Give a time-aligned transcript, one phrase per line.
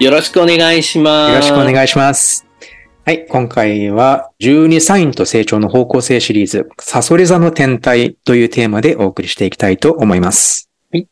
[0.00, 2.44] よろしくお願いしますよろしくお願いします
[3.06, 3.26] はい。
[3.26, 10.70] 今回は、12サインと成長の方向性シリーズ、サソリ座の天体というテーマでお送りしていきたいと思います。
[10.90, 11.06] はい。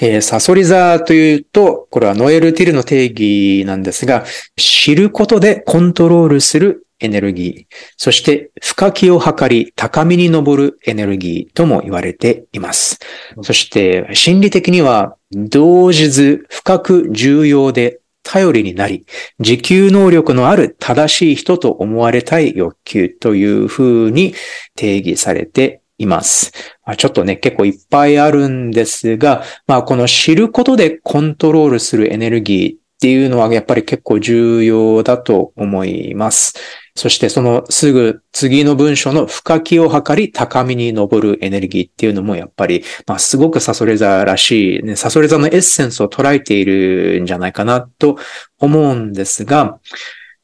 [0.00, 4.24] えーサソリ座というと、これはノエル・ティルの定義なんですが、
[4.56, 12.98] 知ることでコントロールするエネルギー、そして深きを図り高みに登るエネルギーとも言われています。
[13.42, 19.04] そして、心理的には、同時図、深く重要で頼りになり、
[19.40, 24.34] 持久能力のある正しい人と思われたい欲求というふうに
[24.76, 26.52] 定義されています。
[26.96, 36.54] ちょっとね、結構いっぱいあるんですが、まあこの知ることでコントロールするエネルギーっていうのはやっぱり結構重要だと思います。
[36.94, 48.18] そしてそのすぐ次の文章の深きを図り高みに登るエネルギーっていうのもやっぱり、まあすごくサソレ座らしい、ね、サソレ座のエッセンスを捉えているんじゃないかなと
[48.58, 49.78] 思うんですが、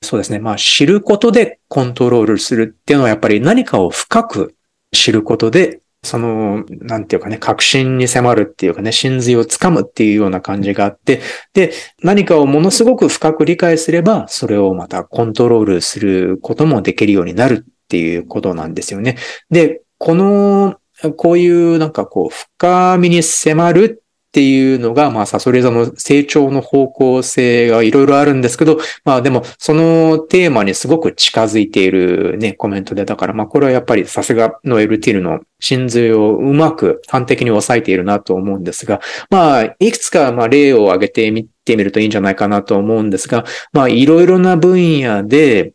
[0.00, 0.38] そうですね。
[0.38, 4.54] まあ知ることでコントロールするっていうのはやっぱり何かを深く
[4.92, 11.20] 知ることで、その、なんていうかね、確信に迫るっていうかね、真髄をつかむっていうような感じがあって、
[11.54, 19.16] で、何かをものすごく深く理解すれば、それをまたコントロールすることもできるようになるっていうことなんですよね。
[19.50, 20.76] で、この、
[21.16, 39.00] こういうなんかこう、深みに迫るっていうのが、まあ、サソリ座の成長の方向性がいろいろあるんですけど、まあでも、そのテーマにすごく近づいているね、コメントで、だからまあこれはやっぱりさすがのエルティルの真髄をうまく端的に抑えているなと思うんですが、
[39.30, 45.72] まあ、いくつかまあ例を挙げてみてみるといいんじゃないかなと思うんですが、まあいろいろな分野で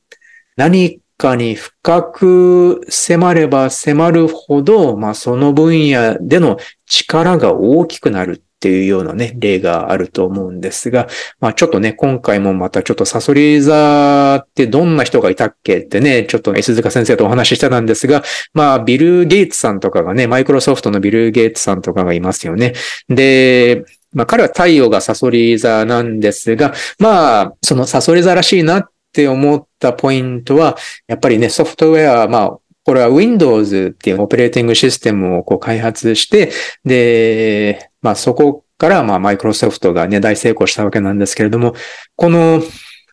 [0.57, 6.57] 何かに深く迫れば迫るほど、まあその分野での
[6.93, 11.07] 力が大きくなるっていうようなね、例があると思うんですが、
[11.39, 22.73] まあちょっとね、今回もまたちょっとサソリ座ってどんな人がいたっけってね、ちょっとね石塚先生とお話ししてたんですが、まあビル・ゲイツさんとかがね、マイクロソフトのビル・ゲイツさんとかがいますよね。
[23.09, 23.83] で、
[24.13, 30.77] まあ彼は太陽がサソリ座なんですが、まあそのサソリ座らしいなって思ったポイントは、
[31.07, 36.51] やっぱりね、ソフトウェア、まあこれは Windows っていうオペレーティングシステムをこう開発して、
[36.83, 41.73] で、まあそこからまあマイクロソフトがね、大成功したわけなんですけれども、
[42.15, 42.61] この、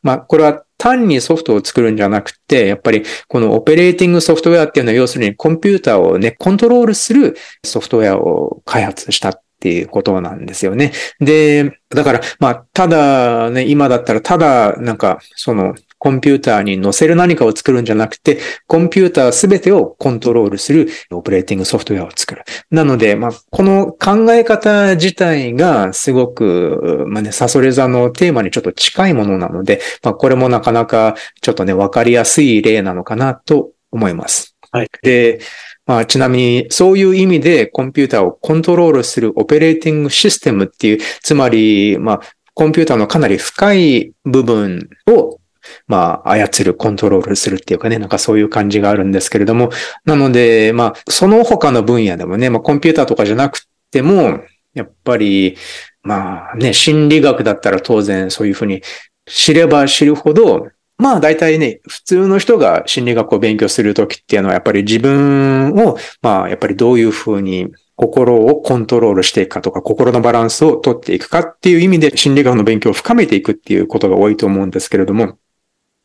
[0.02, 10.92] まあこれは単にソフトを作るんじゃなくて、やっぱりこのオペレーティングソフトウェアっていうのは要するにコンピューターをね、コントロールするソフトウェアを開発したっていうことなんですよね。
[11.20, 22.42] で、だから、まあ、ただね、今だったらただ、なんか、その、コンピューターに載せる何かを作るんじゃなくて、コンピューターすべてをコントロールするオペレーティングソフトウェアを作る。
[22.70, 34.56] なので、まあ、この考え方自体がすごく、まあね、サソリ座のテーマにちょっと近いものなので、まあ、これもなかなかちょっとね、わかりやすい例なのかなと思います。
[34.72, 34.88] はい。
[35.02, 35.40] で、
[35.84, 42.20] まあ、ちなみに、そういう意味でコンピューターをコントロールするオペレーティングシステムっていう、つまり、まあ、
[42.54, 45.39] コンピューターのかなり深い部分を
[45.86, 49.70] まあ、操る、コントロールするっていうかね、なんかそういう感じがあるんですけれども、
[50.04, 53.60] なので、まあ、その他の分野でもね、まあ、コンピューターとかじゃなく
[53.90, 54.40] ても、
[54.74, 55.56] やっぱり、
[56.02, 58.82] まあね、心理学だったら当然そういうふうに
[59.26, 75.38] 知れば知るほど、まあ大体ね、普通の人が心理学を勉強するときっていうのはやっぱり自分を、まあやっぱりどういうふうに心をコントロールしていくかとか、心のバランスを取っていくかっていう意味で心理学の勉強を深めていくっていうことが多いと思うんですけれども、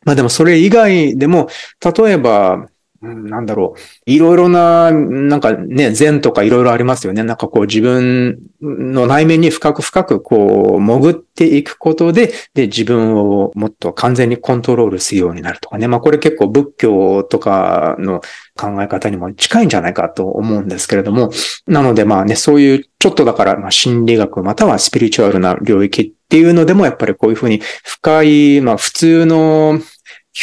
[0.06, 1.48] まあでもそれ以外でも、
[1.84, 2.68] 例えば、
[3.02, 3.80] なんだろう。
[4.10, 7.22] いろいろな、なんかね、善とかいろいろありますよね。
[7.22, 15.88] なんかこう自分の内面に深く深くこう潜っていくことで、で、自分をもっと完全にコントロールするようになるとかね。
[15.88, 18.22] まあこれ結構仏教とかの
[18.56, 21.30] 考え方にも近いんじゃないかと思うんですけれども。
[21.66, 29.80] なのでまあね、そういうちょっとだから、まあ心理学またはスピリチュアルな領域っていうのでもやっぱりこういうふうに深い、まあ普通の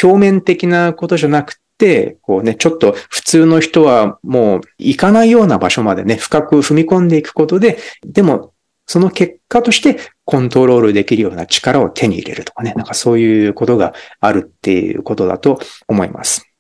[0.02, 8.54] 表面的なことじゃなくて、こうね、ちょっと普通の人はもう行かないような場所までね、深く踏み込んでいくことで、でも
[8.86, 16.53] その結果としてコントロールできるような力を手に入れるとかね、なんかそういうことがあるっていうことだと思います。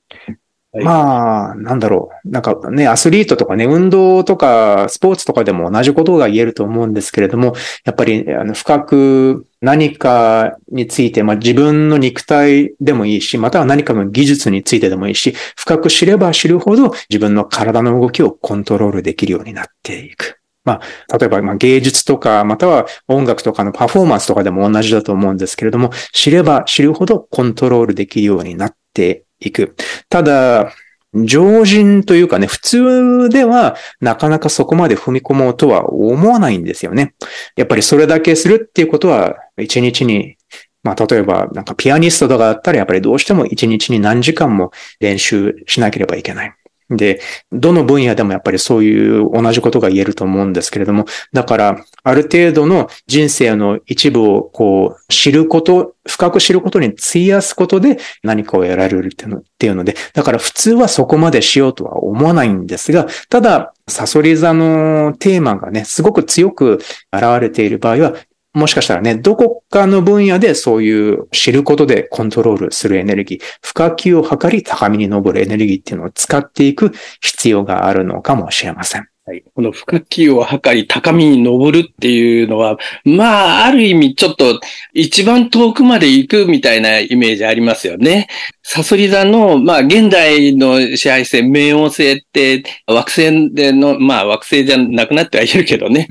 [0.81, 2.29] まあ、なんだろう。
[2.29, 7.53] なんかね、アスリートとかね、運動とかスポーツとかでも同じことが言えると思うんですけれども、
[7.85, 20.39] やっぱりあの深く何かについて、まあ自分の肉体でもいいし、または何かの技術についてでもいいし、深く知れば知るほど自分の体の動きをコントロールできるようになっていく。
[20.65, 20.79] ま
[21.09, 29.75] あ、例えば、まあ、芸術とか、または音楽とかのパフォーマンスとかでも同じだと思うんですけれども、知れば知るほどコントロールできるようになっていく。
[30.09, 30.73] ただ、
[31.13, 37.13] 常人というかね、普通ではなかなかそこまで踏み込もうとは思わないんですよね。
[37.55, 40.37] やっぱりそれだけするっていうことは、一日に、
[40.81, 46.53] まあ例えばなんかピアニストとかだったらやっぱりどうしても一日に何時間も練習しなければいけない。
[46.89, 47.21] で、
[47.51, 66.79] どの分野でもやっぱりそういう同じことが言えると思うんですけれども、だから、ある程度の人生の一部をこう、知ること、深く知ることに費やすことで何かを得られるっていうので、だから普通はそこまでしようとは思わないんですが、ただ、サソリ座のテーマがね、すごく強く
[67.11, 68.13] 現れている場合は、
[68.53, 76.91] もしかしたらね、どこかの分野でそういう知ることでコントロールするエネルギー、深級を図り高みに登るエネルギーっていうのを使っていく
[77.21, 79.12] 必要があるのかもしれません。
[79.25, 79.41] はい。
[79.55, 84.59] この深きを測り高みに登るっていうのは、まあ、ある意味ちょっと
[84.93, 88.27] 一番遠くまで行くみたいなイメージありますよね。
[88.63, 96.09] サソリ座の、まあ、現代の支配性、冥王星って惑星での、まあ、惑星じゃなくなってはいるけどね、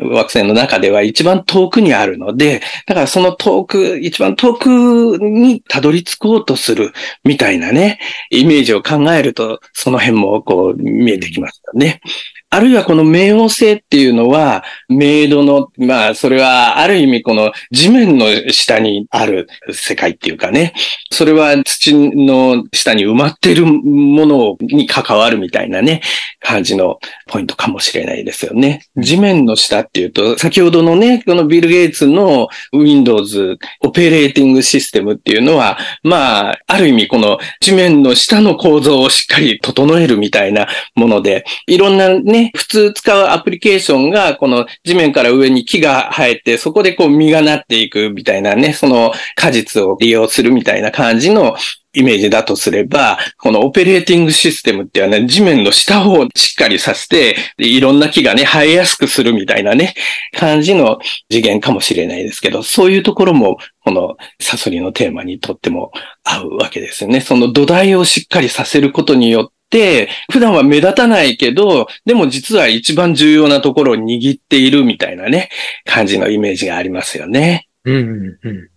[0.00, 6.94] うん、惑星の中では一番遠くにあるので、だからその遠く、一番遠くにたどり着こうとする
[7.24, 7.98] みたいなね、
[8.30, 12.00] イメージを考えると、その辺もこう見えてきますよね。
[12.54, 20.72] あるいはこの冥王星っていうのは、冥土の、まあ、それはある意味この地面の下にある世界っていうかね、
[21.10, 26.00] それは土の下に埋まってるものに関わるみたいなね、
[26.38, 28.86] 感じのポイントかもしれないですよね。
[28.98, 51.56] 地面の下っていうと、先ほどのね、このビル・ゲイツの Windows オペレーティングシステムっていうのは、まあ、ある意味この地面の下の構造をしっかり整えるみたいなもので、いろんなね、普通使うアプリケーションが、この地面から上に木が生えて、そこでこう実がなっていくみたいなね、その果実を利用するみたいな感じの
[51.94, 59.94] イメージだとすれば、このオペレーティングシステムっていうのはね、地面の下をしっかりさせて、いろんな木がね、生えやすくするみたいなね、
[60.36, 60.98] 感じの
[61.30, 65.92] 次元かもしれないですけど、そういうところも、このサソリのテーマにとっても
[66.24, 67.20] 合うわけですよね。
[67.20, 69.53] その土台をしっかりさせることによっ、
[70.30, 75.48] 普段は目立たないけど、でも実は一番重要なところを握っているみたいなね、
[75.84, 77.68] 感じのイメージがありますよね。
[77.84, 78.70] うん、うん。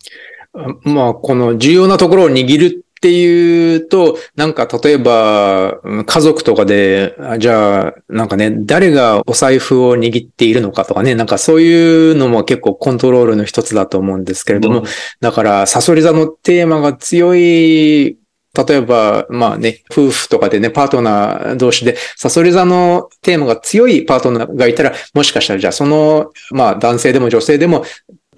[0.84, 14.86] まあ、この重要なところを握るっていうと、なんか例えば、家族とかで、じゃあ、なんかね、誰がお財布を握っているのかとかね、なんかそういうのも結構コントロールの一つだと思うんですけれども、うん、
[15.20, 18.18] だから、サソリ座のテーマが強い
[18.54, 27.84] 例えば、まあね、夫婦とかでね、パートナー同士で、サソリ座のテーマが強いパートナーがいたら、もしかしたらじゃあその、まあ男性でも女性でも、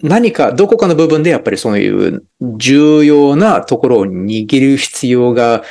[0.02, 2.24] 何か、どこかの部分でやっぱりそういう
[2.58, 5.64] 重要なところを握る必要が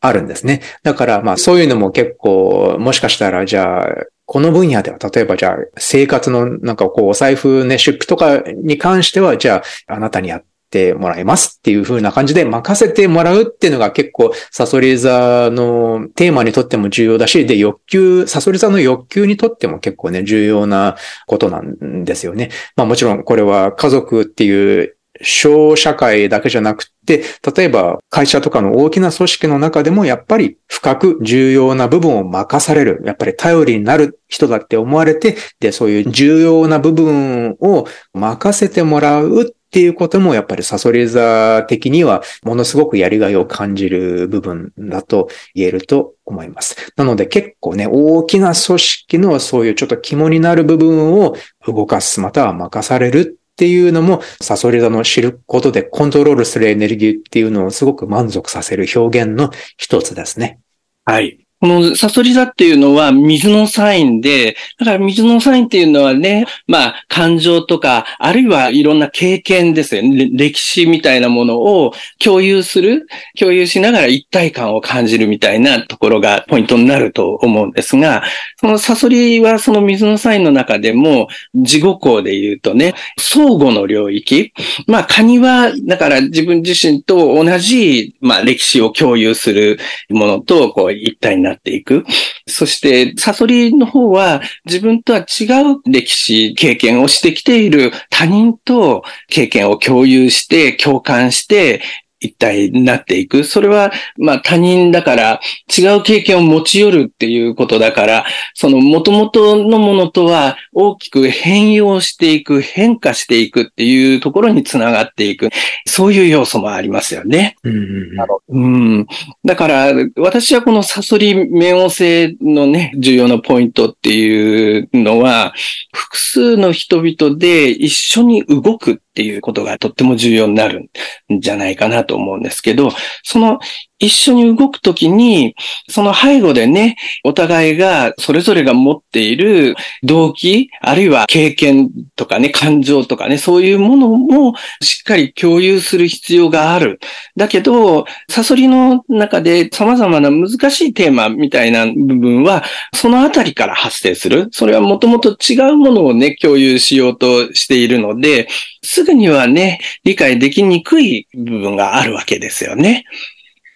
[0.00, 0.62] あるんですね。
[0.82, 3.86] だからまあそういうのも結構、もしかしたらじゃあ、
[4.26, 20.96] この分野では、例えばじゃあ、生活のなんかこう、お財布ね、出費とかに関しては、じゃあ、あなたにやってもらいますっていう風な感じで任せてもらうっていうのが結構サソリ座のテーマにとっても重要だし、で、欲求、サソリ座の欲求にとっても結構ね、重要な
[21.26, 22.50] ことなんですよね。
[22.76, 27.22] まあもちろんこれは家族っていう小社会だけじゃなくて、
[27.54, 33.02] 例えば会社とかの大きな組織の中でもやっぱり深く重要な部分を任される。
[33.04, 46.92] やっぱり頼りになる人だって思われて、で、そういう重要な部分を任せてもらうっていうこともやっぱりサソリ座的にはものすごくやりがいを感じる部分だと言えると思います。
[46.96, 51.36] なので結構ね、大きな組織のそういうちょっと肝になる部分を
[51.68, 60.58] 動かす、または任されるっていうのも、サソリ座の知ることでコントロールするエネルギーっていうのをすごく満足させる表現の一つですね。
[61.04, 61.39] はい。
[61.60, 70.30] このサソリ座っていうのは水のサインで、だから水のサインっていうのはね、まあ感情とか、あるいはいろんな経験ですよね。
[70.32, 73.06] 歴史みたいなものを共有する、
[73.38, 78.22] 共有しながら一体感を感じるみたいなところがポイントになると思うんですが、
[78.58, 84.54] そのサソリはその水のサインの中でも、自己項で言うとね、相互の領域。
[84.86, 92.04] まあカニは、だから自分自身と同じ、まあ歴史を共有するものと、こう一体にななっていく。
[92.46, 101.82] そして、サソリの方は自分とは違う歴史、経験をしてきている他人と経験を共有して、共感して、
[102.20, 103.44] 一体になっていく。
[103.44, 105.40] それは、まあ他人だから
[105.76, 108.24] 違う経験を持ち寄るっていうことだから、
[108.54, 115.48] その元々のものとは大きく変容していく、変化していくっていうところにつながっていく。
[115.86, 117.56] そういう要素もありますよね。
[117.64, 118.16] うん、
[118.48, 118.60] う
[119.00, 119.06] ん、
[119.44, 125.54] だから、私はこのサソリ冥王星のね、重要なポイントっていうのは、
[125.92, 130.90] 複数の人々で一緒に動くっていうことがとっても重要になる
[131.32, 132.90] んじゃないかなとと思うんですけど、
[133.22, 133.60] その
[134.00, 135.54] 一緒に動くときに、
[135.88, 146.98] その背後でね、お互いがそれぞれが持っている動機、あるいは経験とかね、感情とかね、そういうものもしっかり共有する必要がある。
[147.36, 152.64] だけど、サソリの中で様々な難しいテーマみたいな部分は、
[152.94, 154.48] そのあたりから発生する。
[154.50, 158.48] それはもともと違うものをね、共有しようとしているので、
[158.82, 163.04] すぐにはね、理解できにくい部分があるわけですよね。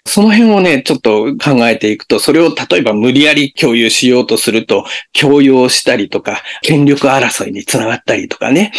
[0.06, 8.72] その辺をね、ちょっと考えていくと、それを例えば無理やり共有しようとすると、強要したりとか、権力争いにつながったりとかね。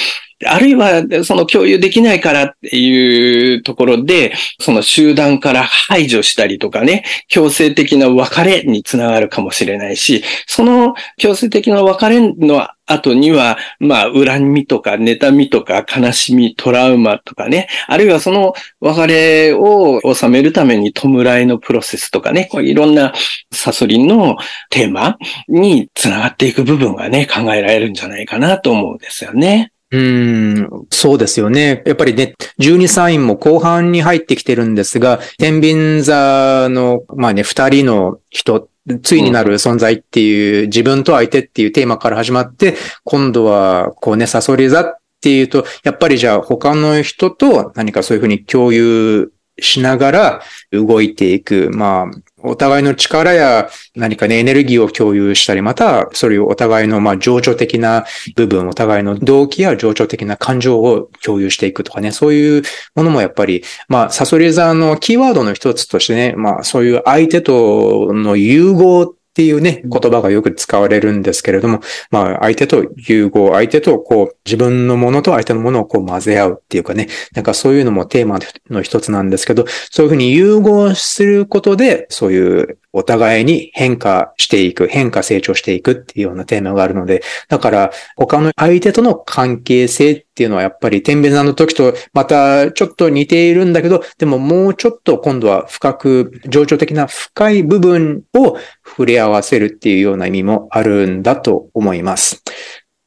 [0.46, 23.14] あるいは、その共有できないからっていうところで、その集団から排除したりとかね、強制的な別れにつながるかもしれないし、その強制的な別れの後には、まあ、恨みとか、妬みとか、悲しみ、トラウマとかね、あるいはその別れを収めるために弔いのプロセスとかね、こういろんな
[23.52, 24.36] サソリンの
[24.70, 29.72] テーマにつながっていく部分がね、考えられるんじゃないかなと思うんですよね。
[29.92, 31.84] うん、そうですよね。
[31.86, 38.68] やっぱりね、12サインも後半に入ってきてるんですが、天秤座の、まあね、二人の人、
[39.04, 51.70] ついになる存在っていう、自分と相手っていうテーマから始まって、今度は、こうね、サソリ座っていうと、やっぱりじゃあ他の人と何かそういうふうに共有しながら動いていく。
[51.72, 62.64] まあ、お互いの力や何かね、エネルギーを共有したり、また、それをお互いの、まあ、情緒的な部分、お互いの動機や情緒的な感情を共有していくとかね、そういう
[62.96, 78.40] ものもやっぱり、まあ、サソリ座のキーワードの一つとしてね、まあ、そういう相手との融合っていうね、言葉がよく使われるんですけれども、まあ、相手と融合、相手とこう、自分のものと相手のものをこう混ぜ合うっていうかね、なんかそういうのもテーマ
[78.70, 102.44] の一つなんですけど、そういうふうに融合することで、そういうお互いに変化していく、変化成長していくっていうようなテーマがあるので、だから他の相手との関係性っていうのはやっぱり天秤座の時とまたちょっと似ているんだけど、でももうちょっと今度は深く、情緒的な深い部分を触れ合わせるっていうような意味もあるんだと思います。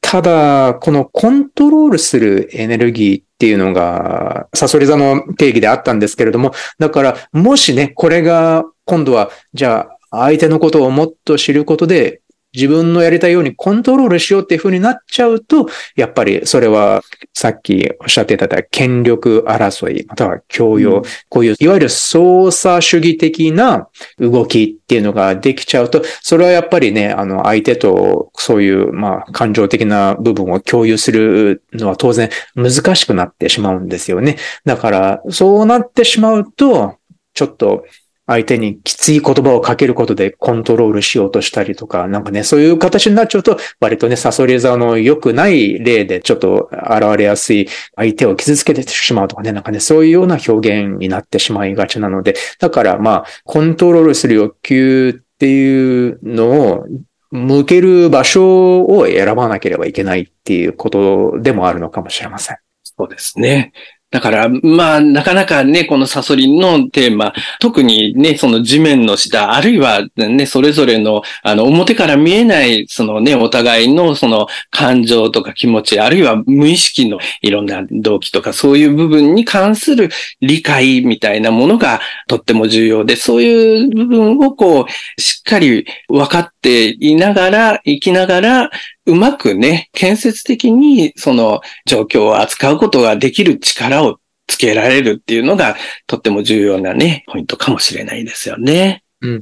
[0.01, 12.21] ただ、このコントロールするエネルギーっていうのが、サソリ座の定義であったんですけれども、だから、もしね、これが今度は、じゃあ、相手のことをもっと知ることで、
[12.53, 17.01] 自分のやりたいようにコントロールしようっていう風になっちゃうと、やっぱりそれは
[17.35, 34.37] さっきおっしゃっていただいた権力争い、または強要、うん、こういういわゆる操作主義的な動きっていうのができちゃうと、それはやっぱりね、あの相手とそういう、まあ感情的な部分を共有するのは当然難しくなってしまうんですよね。
[34.65, 36.97] だからそうなってしまうと、
[37.35, 37.85] ちょっと
[38.29, 56.85] 相手にきつい言葉をかけることでコントロールしようとしたりとか、なんかね、そういう形になっちゃうと、割とね、サソリ座の良くない例でちょっと現れやすい相手を傷つけてしまうとかね、なんかね、そういうような表現になってしまいがちなので、だからまあ、コントロールする欲求っていうのを
[57.31, 62.57] 向ける場所を選ばなければいけないっていうことでもあるのかもしれません。
[62.83, 63.71] そうですね。
[64.11, 80.09] だから、まあ、なかなかね、このサソリのテーマ、特にね、その地面の下、あるいはね、それぞれの、あの、表から見えない、そのね、お互いのその感情とか気持ち、あるいは無意識のいろんな動機とか、そういう部分に関する
[80.41, 88.71] 理解みたいなものがとっても重要で、そういう部分をこう、しっかり分かっていながら、生きながら、
[89.09, 95.75] うまくね、建設的にその状況を扱うことができる力をつけられるっていうのが
[96.07, 99.03] とっても重要なね、ポイントかもしれないですよね。
[99.21, 99.39] うん。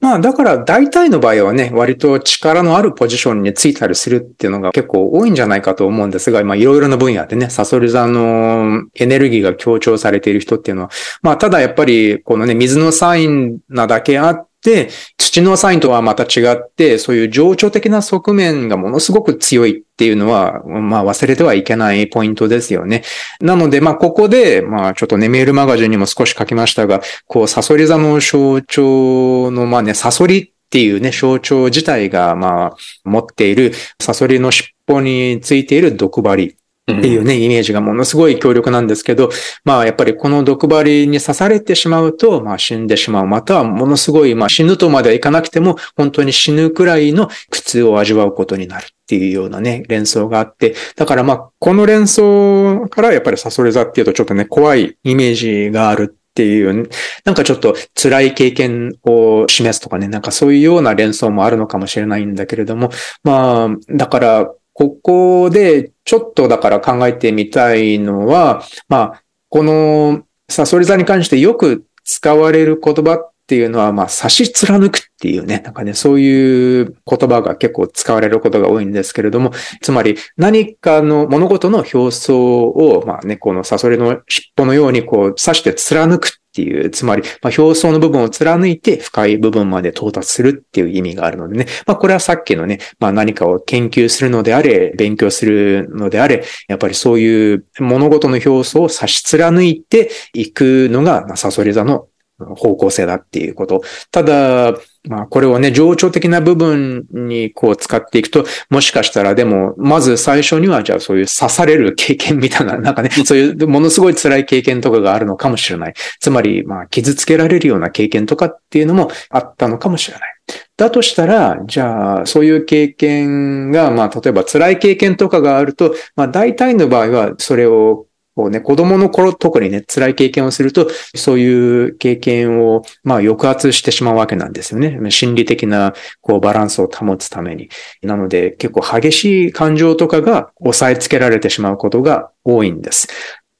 [0.00, 10.90] まあだから大体の場合はね、割と力のあるポジションについたりするっていうのが結構多いんじゃないかと思うんですが、まあいろいろな分野でね、サソリ座のエネルギーが強調されている人っていうのは、
[11.20, 23.02] まあただやっぱりこのね、水のサインなだけあって、土のサインとはまた違って、そういう情緒的な側面がものすごく強いっていうのは、まあ忘れてはいけないポイントですよね。
[23.40, 36.56] なので、まあここで、まあちょっとね、メールマガジンにも少し書きましたが、こう、サソリ座の象徴の、まあね、サソリっていうね、象徴自体が、まあ、持っている、サソリの尻尾についている毒針
[36.98, 39.30] っていうね、イメージがものすごい強力なんですけど、
[39.64, 43.26] まあやっぱりこの毒針に刺されてしまうと、まあ死んでしまう。
[43.26, 56.88] またはものすごい、まあ死ぬとまではいかなくても、本当に死ぬくらいの苦痛を味わうことになるっていうようなね、連想があって、だからまあこの連想からやっぱりサソリ座っていうとちょっとね、怖いイメージがあるっていう、
[57.24, 62.90] なんかちょっと辛い経験を示すとかね、なんかそういうような連想もあるのかもしれないんだけれども、
[63.24, 91.66] まあ、だから、ここでちょっとだから考えてみたいのは、まあ、このサソリ座に関してよく使われる言葉っていうのは、まあ、差し貫くっていうね、なんかね、そういう言葉が結構使われることが多いんですけれども、つまり何かの物事の表層を、まあね、このサソリの尻尾のようにこう刺して貫くっていう、つまり、まあ、表層の部分を貫いて深い部分まで到達するっていう意味があるのでね。
[91.86, 102.06] まあ、これはさっきのね、まあ、何かを研究するのであれ、勉強するのであれ、やっぱりそういう物事の表層を差し貫いていくのが、まあ、サソリ座の
[102.56, 103.82] 方向性だっていうこと。
[104.10, 104.74] ただ、
[105.08, 115.94] まあこれをね、情緒的な部分にこう使っていくと、もしかしたらでも、まず最初にはじゃあそういう刺される経験みたいな、 なんかね、そういうものすごい辛い経験とかがあるのかもしれない。
[116.20, 120.40] つまり、まあ傷つけられるような経験とかっていうのもあったのかもしれない。
[120.76, 135.10] だとしたら、じゃあ、そういう経験が、まあ、例えば辛い経験とかがあると、まあ、大体の場合は、それをこうね、子供の頃特にね、辛い経験をすると、そういう経験を、まあ、抑圧してしまうわけなんですよね。
[135.10, 137.68] 心理的な、こう、バランスを保つために。
[138.02, 143.08] なので、結構激しい感情とかが抑えつけられてしまうことが多いんです。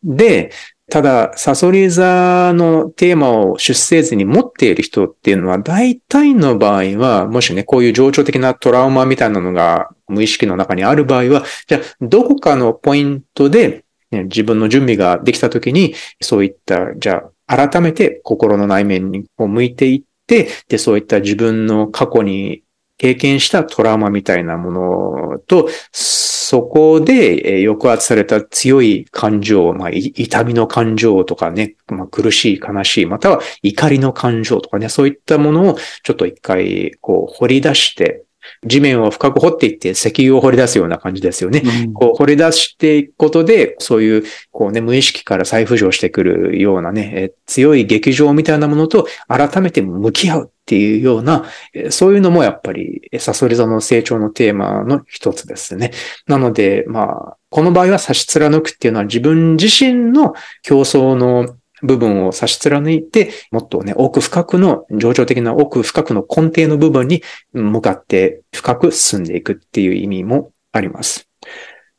[0.05, 0.51] で、
[0.91, 22.63] ただ、サソリ座のテーマを出生図に持っている人っていうのは、大体の場合は、もしね、こういう情緒的なトラウマみたいなのが無意識の中にある場合は、じゃあ、どこかのポイントで自分の準備ができた時に、そういった、じゃあ、改めて心の内面に向いていって、で、そういった自分の過去に
[22.99, 38.25] 経験したトラウマみたいなものと、そこで抑圧された強い感情、まあ、痛みの感情とかね、まあ、苦しい、悲しい、または怒りの感情とかね、そういったものをちょっと一回、こう、掘り出して、
[38.65, 41.63] 地面を深く掘っていって石油を掘り出すような感じですよね。
[41.65, 51.45] うん、こう掘り出していくことで、そういう、こうね、無意識から再浮上してくるようなね、強い劇場みたいなものと改めて向き合うっていうような、
[51.91, 55.91] そういうのもやっぱりサソリ座の成長のテーマの一つですね。
[56.27, 71.29] なので、まあ、この場合は差し貫くっていうのは自分自身の競争の部分を差し貫いて、もっとね、奥深くの、情緒的な奥深くの根底の部分に向かって深く進んでいくっていう意味もあります。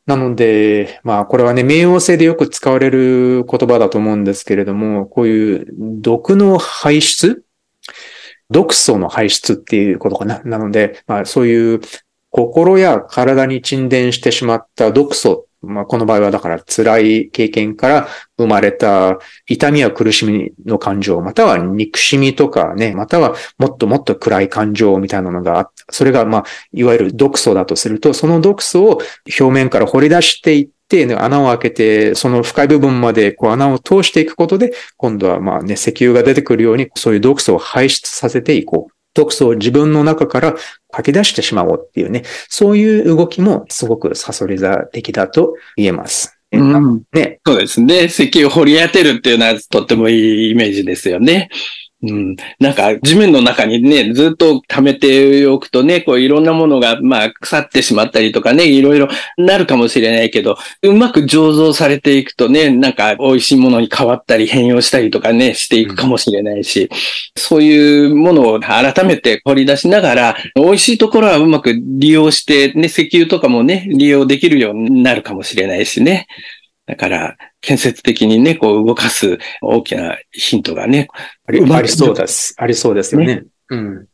[0.04, 7.44] なので、まあこれはね、冥王星でよく使われる言葉だと思うんですけれども、こういう毒の排出？
[8.50, 10.42] 毒素の排出っていうことかな？
[10.44, 11.80] なので、まあそういう
[12.30, 28.98] 心や体に沈殿してしまった毒素まあ、この場合はだから辛い経験から生まれた痛みや苦しみの感情、または憎しみとかね、またはもっともっと暗い感情みたいなのが、それがまあ、いわゆる毒素だとすると、その毒素を
[29.38, 39.01] 表面から掘り出していって、ね、穴を開けて、その深い部分までこう穴を通していくことで、今度はまあね、石油が出てくるように、そういう毒素を排出させていこう。
[39.14, 40.54] 毒素を自分の中から
[40.94, 46.38] 書き出してしまおうっていうね、そういう動きもすごくサソリ座的だと言えます。
[46.52, 47.40] うん、ね。
[47.46, 48.04] そうですね。
[48.04, 51.48] 石油を掘り当てるっていうのはとってもいいイメージですよね。
[52.04, 52.36] うん。
[52.58, 66.88] なんか、地面の中にね、ずっと溜めておくとね、こういろんなものが、まあ、腐ってしまったりとかね、いろいろなるかもしれないけど、うまく醸造されていくとね、なんか美味しいものに変わったり変容したりとかね、していくかもしれないし、うん、
[67.36, 76.26] そういうものを改めて掘り出しながら、美味しいところはうまく利用して、ね、石油とかもね、利用できるようになるかもしれないしね。
[76.86, 81.08] だから、建設的にね、こう動かす大きなヒントがね。
[81.46, 82.54] ありありそうです。
[82.58, 83.26] ありそうですよね。
[83.26, 84.06] ねうん。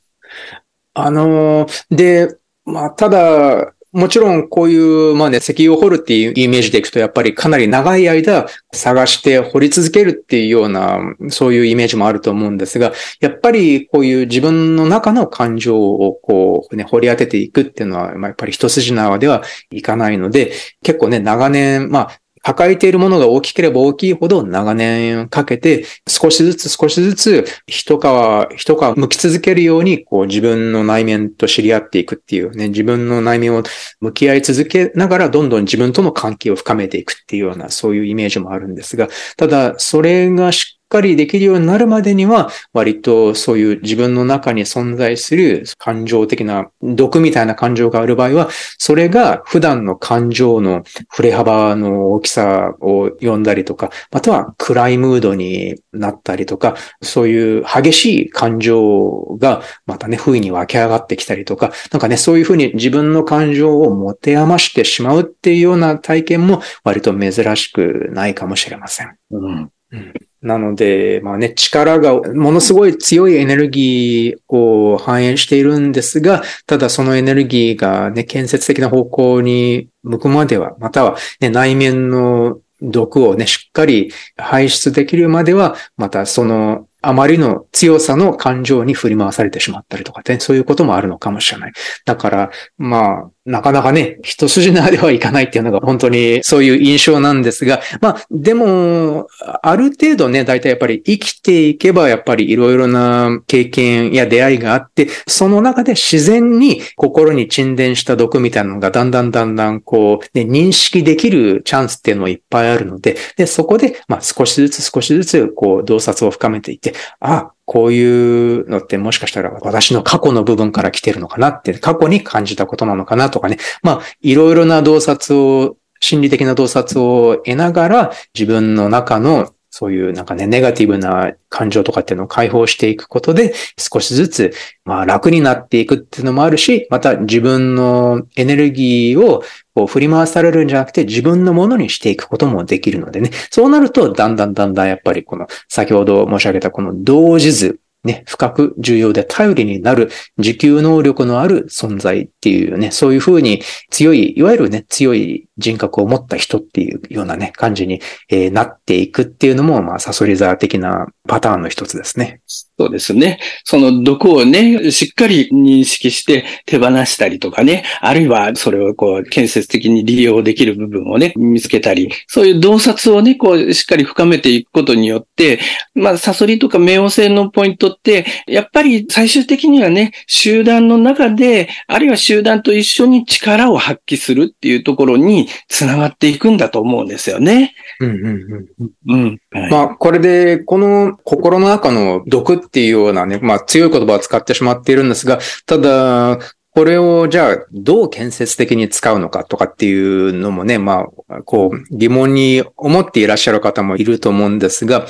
[0.94, 11.00] あのー、で、まあ、ただ、もちろんこういう、まあね、石油を掘るっていうイメージでいくと、やっぱりかなり長い間探して掘り続けるっていうような、
[11.30, 20.52] そういうイメージもあると思うんですが、やっぱりこういう自分の中の感情をこうね、掘り当てていくっていうのは、まあ、やっぱり一筋縄ではいかないので、
[20.82, 33.62] 結構ね、長年、まあ、抱えているものが大きければ大きいほど長年かけて少しずつ少しずつ一皮、一皮向き続けるようにこう自分の内面と知り合っていくっていうね、自分の内面を
[34.00, 48.48] 向き合い続けながらどんどん自分との関係を深めていくっていうようなそういうイメージもあるんですが、ただそれがしっかりできるようになるまでには、割とそういう自分の中に存在する感情的な毒みたいな感情がある場合は、
[48.78, 69.16] それが普段の感情の振れ幅の大きさを読んだりとか、または暗いムードになったりとか、そういう激しい感情がまたね、不意に湧き上がってきたりとか、なんかね、そういうふうに自分の感情を持て余してしまうっていうような体験も割と珍しくないかもしれません。
[69.30, 91.72] うんうんなので、まあね、力がものすごい強いエネルギーを反映しているんですが、ただそのエネルギーがね、建設的な方向に向くまでは、またはね、内面の毒をね、しっかり排出できるまでは、またそのあまりの強さの感情に振り回されてしまったりとかね、そういうこともあるのかもしれない。
[92.04, 99.26] だから、まあ、なかなかね、一筋縄ではいかないっていうのが本当にそういう印象なんですが、まあ、でも、
[99.62, 123.58] ある程度ね、大体やっぱり生きていけばやっぱりいろいろな経験や出会いがあって、その中で自然に心に沈殿した毒みたいなのがだんだんだんだんこう、ね、認識できるチャンスっていうのもいっぱいあるので、で、そこで、まあ少しずつ少しずつこう、洞察を深めていって、あ、こういうのってもしかしたら私の過去の部分から来てるのかなって、過去に感じたことなのかなとかね。
[123.82, 134.52] まあ、いろいろな洞察を、心理的な洞察を得ながら自分の中のそういうなんかね、ネガティブな感情とかっていうのを解放していくことで、少しずつ、
[134.84, 139.42] まあ楽になっていくっていうのもあるし、また自分のエネルギーを
[139.74, 143.30] こう振り回されるんじゃなくて自分のものにしていくこともできるのでね。
[143.50, 162.40] そうなると、だんだんだんだんやっぱりこの、先ほど申し上げたこの同時図ね、深く重要で頼りになる持久能力のある存在っていうね、そういうふうに強い、いわゆるね、強い人格を持った人っていうようなね、感じに、えー、なっていくっていうのも、まあ、サソリザー的なパターンの一つですね。
[162.78, 163.40] そうですね。
[163.64, 175.58] その毒をね、しっかり認識して手放したりとかね、あるいはそれをこう、建設的に利用できる部分をね、見つけたり、そういう洞察をね、こう、しっかり深めていくことによって、
[175.94, 187.74] まあ、サソリとか冥王星のポイントって、やっぱり最終的にはね、集団の中で、あるいは集団と一緒に力を発揮するっていうところにつながっていくんだと思うんですよね。
[188.00, 188.90] うんうんうん。
[189.08, 189.40] うん。
[189.50, 196.38] はい、まあ、これで、この心の中の毒っていうようなね、まあ強い言葉を使ってしまっているんですが、ただ、
[196.78, 205.06] これをじゃあどう建設的に使うのかとかっていうのもね、まあ、こう疑問に思っていらっしゃる方もいると思うんですが、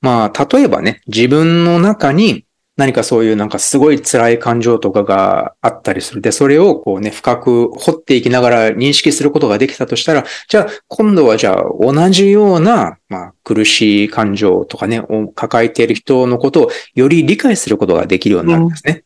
[0.00, 2.44] まあ、例えばね、自分の中に
[2.82, 6.20] 何かそういうなんかすごい辛い感情とかがあったりする。
[6.20, 19.04] で、それをこうね、深く掘っていきながら認識することができたとしたら、じゃあ今度はじゃあ同じような、まあ苦しい感情とかね、を抱えている人のことをより理解することができるようになるんですね。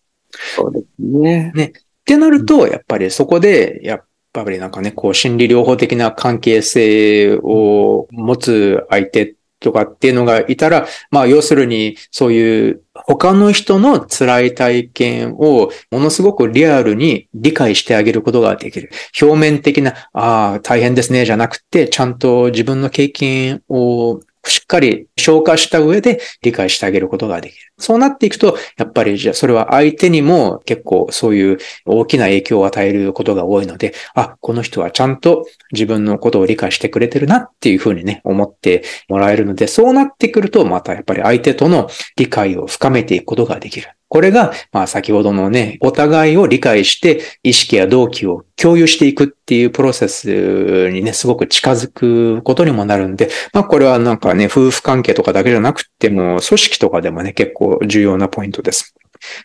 [0.58, 1.52] うん、そうですね。
[1.54, 1.72] ね。
[1.76, 18.90] ってなると、やっぱりそこで、やっぱりなんかね、こう心理療法的な関係性を持つ相手とかっていうのがいたら、まあ要するにそういう他の人の辛い体験をものすごくリアルに理解してあげることができる。
[19.20, 27.72] 表面的な、ああ、大変ですね、じゃなくて、ちゃんと自分の経験をしっかり消化した上で理解してあげることができる。
[27.78, 43.95] そうなっていくと、やっぱりじゃあそれは相手にも結構そういう大きな影響を与えることが多いので、あ、この人はちゃんと自分のことを理解してくれてるなっていうふうにね、思ってもらえるので、そうなってくると、またやっぱり相手との理解を深めていくことができる。
[44.08, 58.94] これが、まあ先ほどのね、お互いを理解して意識や動機を共有していくっていうプロセスにね、すごく近づくことにもなるんで、まあこれはなんかね、夫婦関係とかだけじゃなくても、組織とかでもね、結構重要なポイントです。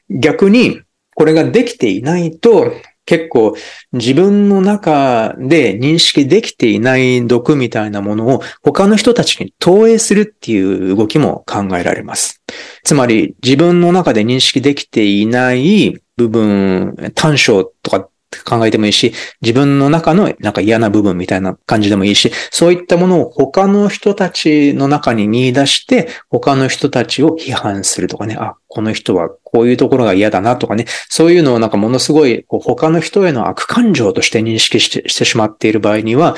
[0.10, 0.82] 逆に、
[1.16, 2.72] これができていないと、
[3.06, 3.56] 結構
[3.94, 12.42] 自分の中で認識できていない毒みたいなものを他の人たちに投影するっていう動きも考えられます。
[12.84, 18.10] つまり自分の中で認識できていない部分、短所とか
[18.46, 36.36] 考えてもいいし、自分の中のなんか嫌な部分みたいな感じでもいいし、そういったものを他の人たちの中に見出して、他の人たちを批判するとかね、あ、この人はこういうところが嫌だなとかね、そういうのをなんかものすごい他の人への悪感情として認識してしてしまっている場合には、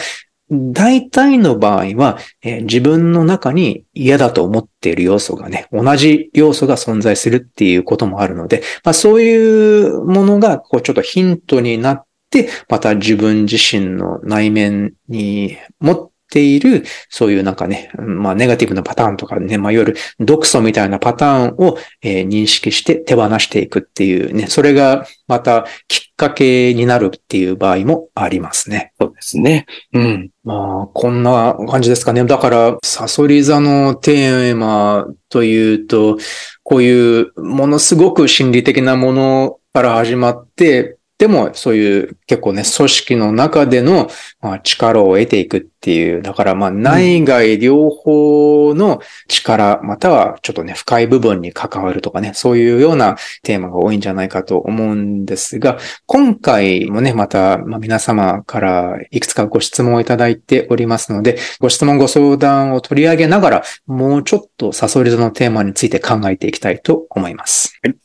[0.71, 28.93] 大体の場合は、えー、自分の中に嫌だと思っている要素がね、同じ要素が存在するっていうこともあるので、まあ、そういうものがこうちょっとヒントになって、また自分自身の内面に持っている、そういうなんかね、まあネガティブなパターンとかね、まあいわゆる毒素みたいなパターンを、えー、認識して手放していくっていうね、それがまたきっかけになるっていう場合もありますね。
[29.23, 29.65] ですね。
[29.93, 30.29] うん。
[30.43, 32.23] まあ、こんな感じですかね。
[32.25, 36.17] だから、サソリ座のテーマというと、
[36.63, 44.09] こういうものすごく心理的なものから始まって、でも、そういう結構ね、組織の中での、
[44.41, 67.79] まあ、力を得ていくっていう、だからまあ、内外両方の力、またはちょっとね、深い部分に関わるとかね、そういうようなテーマが多いんじゃないかと思うんですが、今回もね、また、まあ、皆様からいくつかご質問をいただいておりますので、ご質問ご相談を取り上げながら、もうちょっとサソリ座のテーマについて考えていきたいと思います。
[67.81, 67.95] はい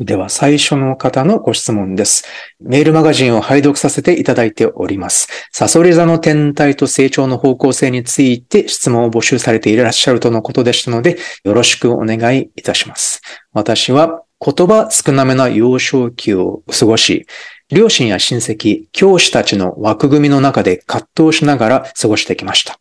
[0.00, 2.24] では最初の方のご質問です。
[2.60, 5.28] メールマガジンを拝読させていただいております。
[5.50, 13.22] サソリ座の天体と成長の方向性について質問を募集されていらっしゃるとのことでしたので、よろしくお願いいたします。
[13.52, 17.26] 私は言葉少なめな幼少期を過ごし、
[17.68, 22.78] 両親や親戚、教師たちの枠組みの中で葛藤しながら過ごしてきました。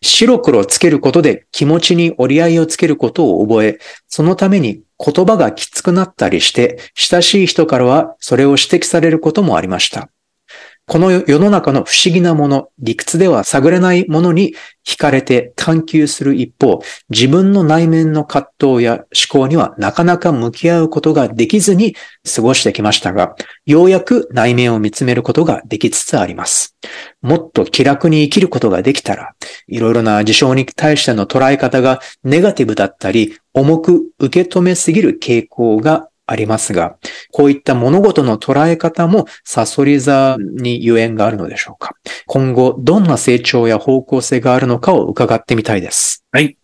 [0.00, 10.08] 白黒つけることで気持ちに折り合いをつけることを覚え、そのために言葉がきつくなったりして、親しい人からはそれを指摘されることもありました。
[10.86, 14.54] この世の中の不思議なもの、理屈では探れないものに
[14.86, 21.96] 惹かれて探求する一方、自分の内面の葛藤や思考にはなかなか向き合うことができずに
[22.34, 26.76] 過ごしてきましたが、ようやく内面を見つめることができつつあります。
[27.22, 29.34] もっと気楽に生きることができたら、
[29.66, 36.96] いろいろな事象に対しての捉え方がネガティブだったり、重く受け止めすぎる傾向がありますが、
[37.32, 41.94] こういった物事の捉え方もサソリ座にゆえんがあるのでしょうか？
[42.26, 46.24] 今後どんな成長や方向性があるのかを伺ってみたいです。
[46.32, 46.56] はい。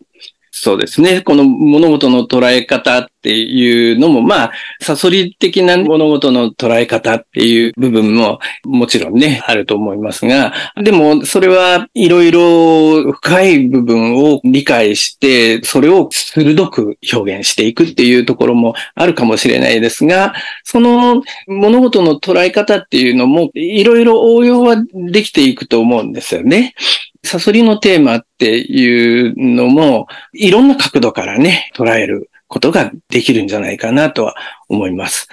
[0.63, 1.21] そうですね。
[1.21, 26.75] この物事の捉え方っていうのも、まあ、サソリ的な物事の捉え方っていう部分ももちろんね、あると思いますが、でもそれはいろいろ深い部分を理解して、それを鋭く表現していくっていうところもあるかもしれないですが、その物事の捉え方っていうのもいろいろ応用はできていくと思うんですよね。
[27.23, 34.35] サソリのテーマっていうのも、いろんな角度からね、捉えることができるんじゃないかなとは
[34.67, 35.27] 思います。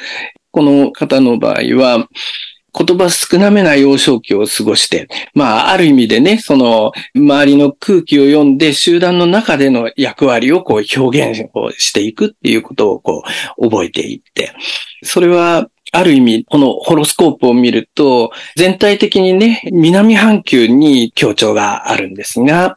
[0.51, 2.09] この方の場合は、
[2.79, 13.25] 言葉少なめな幼少期を過ごして、まあ、ある意味でね、その、周りの空気を読んで、集団の中での役割をこう表現をしていくっていうことをこ
[13.59, 14.53] う、覚えていって、
[15.03, 22.75] それは、ある意味、このホロスコープを見ると、全体的にね、南半球に強調があるんですが、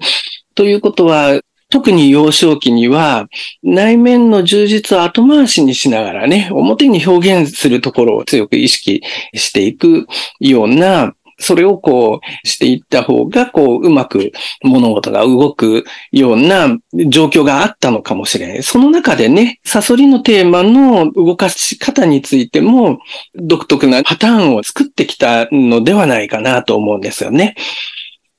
[0.55, 3.27] ということは、特に幼少期には、
[3.63, 9.01] 内面の充実を後回しにしながらね、表に表現するところを強く意識
[9.33, 10.05] していく
[10.39, 14.31] ようなそれをこうしていった方が、こう、うまく
[14.63, 16.77] 物事が動くような
[17.09, 18.63] 状況があったのかもしれない。
[18.63, 22.99] その中でね、サソリのテーマの動かし方についても、
[23.35, 27.55] 独特なパターンを作ってきたのではないかなと思うんですよね。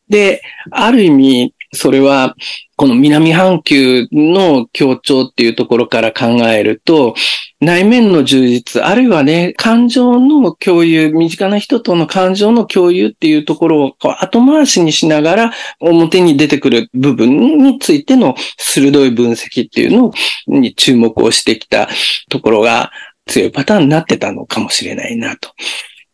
[0.08, 2.34] で、ある意味、それは、
[2.76, 7.14] この南半球の協調っていうところから考えると、
[7.60, 20.12] 内面の充実、あるいはね、感情の共有、身近な人との感情の共有っていうところをこう後回しにしながら表に出てくる部分についての鋭い分析っていうの
[20.48, 21.88] に注目をしてきた
[22.28, 22.90] ところが
[23.26, 25.54] 強いパターンになってたのかもしれないなと。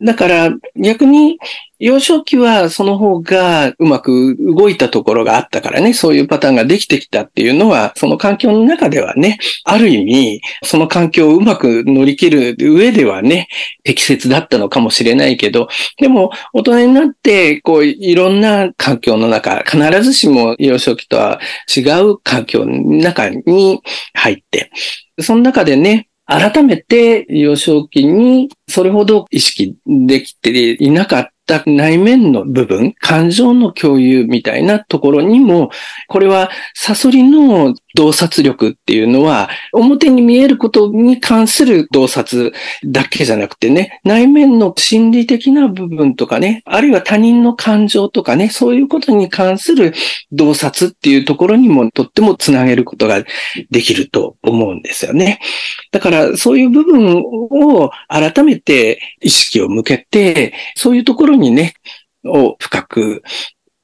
[0.01, 1.39] だから逆に
[1.81, 13.47] 幼少期はその方がうまく動いたところがあったからね、そういうパターンができてきたっていうのは、その環境の中ではね、ある意味、その環境をうまく乗り切る上ではね、
[13.85, 21.41] 適切だったのかもしれないけど、でも大人になって、こう、いろんな環境の中、必ずしも幼少期とは
[21.75, 23.81] 違う環境の中に
[24.15, 24.73] 入って、
[25.21, 35.71] その中でね、改めて幼少期にそれほど意識できていなかった内面の部分、感情の共有みたいなところにも、
[36.07, 42.53] これはサソリの洞察力っていうのは、表に見えることに関する洞察
[42.85, 49.95] だけじゃなくてね、内面の心理的な部分とかね、あるいは他人の感情とかね、そういうことに関する
[50.31, 53.25] 洞察っていうところにもとってもつなげることが
[53.71, 55.41] できると思うんですよね。
[55.91, 61.75] だからそういう部分を改めて意識を向けて、そういうところにね、
[62.25, 63.23] を深く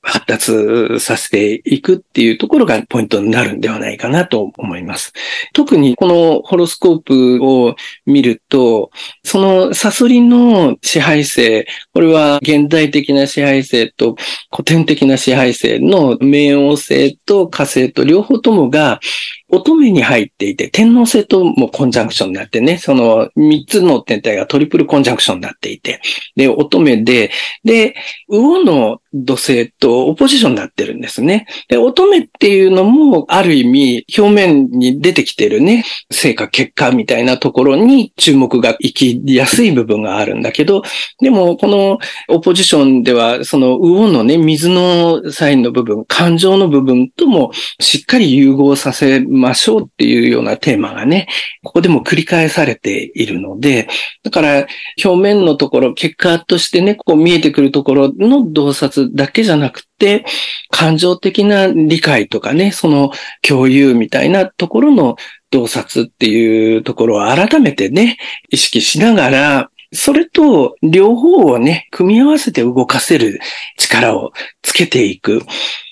[0.04, 5.12] 発達させていくっていうところがポイントになるんではないかなと思います。
[5.52, 7.74] 特にこのホロスコープを
[8.06, 8.90] 見ると、
[9.24, 14.16] そのサソリの支配性、これは現代的な支配性と
[14.50, 19.00] 古典的な支配性の冥王星と火星と両方ともが
[19.48, 26.00] 乙女に入っていて、天皇星ともコンジャンクションになってね、その3つの天体がトリプルコンジャンクションになっていて、
[26.36, 27.30] で、乙女で、
[27.62, 27.94] で、
[28.28, 31.46] 魚の土星とオポジションになってるんですね。
[31.68, 40.82] で、乙女っていうのも、ある意味、表面に出てきてるね、成果、結果みたいなところに注目が行きやすい部分があるんだけど、
[41.20, 41.98] でも、この
[42.28, 51.28] オポジションでは、その魚のね、水のサインの部分、感情の部分ともしっかり融合させましょうっていうようなテーマがね、
[51.62, 53.88] ここでも繰り返されているので、
[54.22, 54.66] だから
[55.02, 60.24] 表面のところ、結果としてね、こう見えてくるところの洞察だけじゃなくて、
[60.70, 63.10] 感情的な理解とかね、その
[63.42, 65.16] 共有みたいなところの
[65.50, 68.18] 洞察っていうところを改めてね、
[68.50, 73.38] 意識しながら、それと両方をね、組み合わせて動かせる
[73.78, 75.42] 力をつけていく。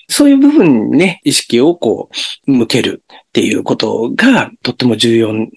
[0.09, 2.09] そういう部分にね、意識をこ
[2.47, 3.03] う、向ける。
[3.33, 5.49] っていうことがとっても重要に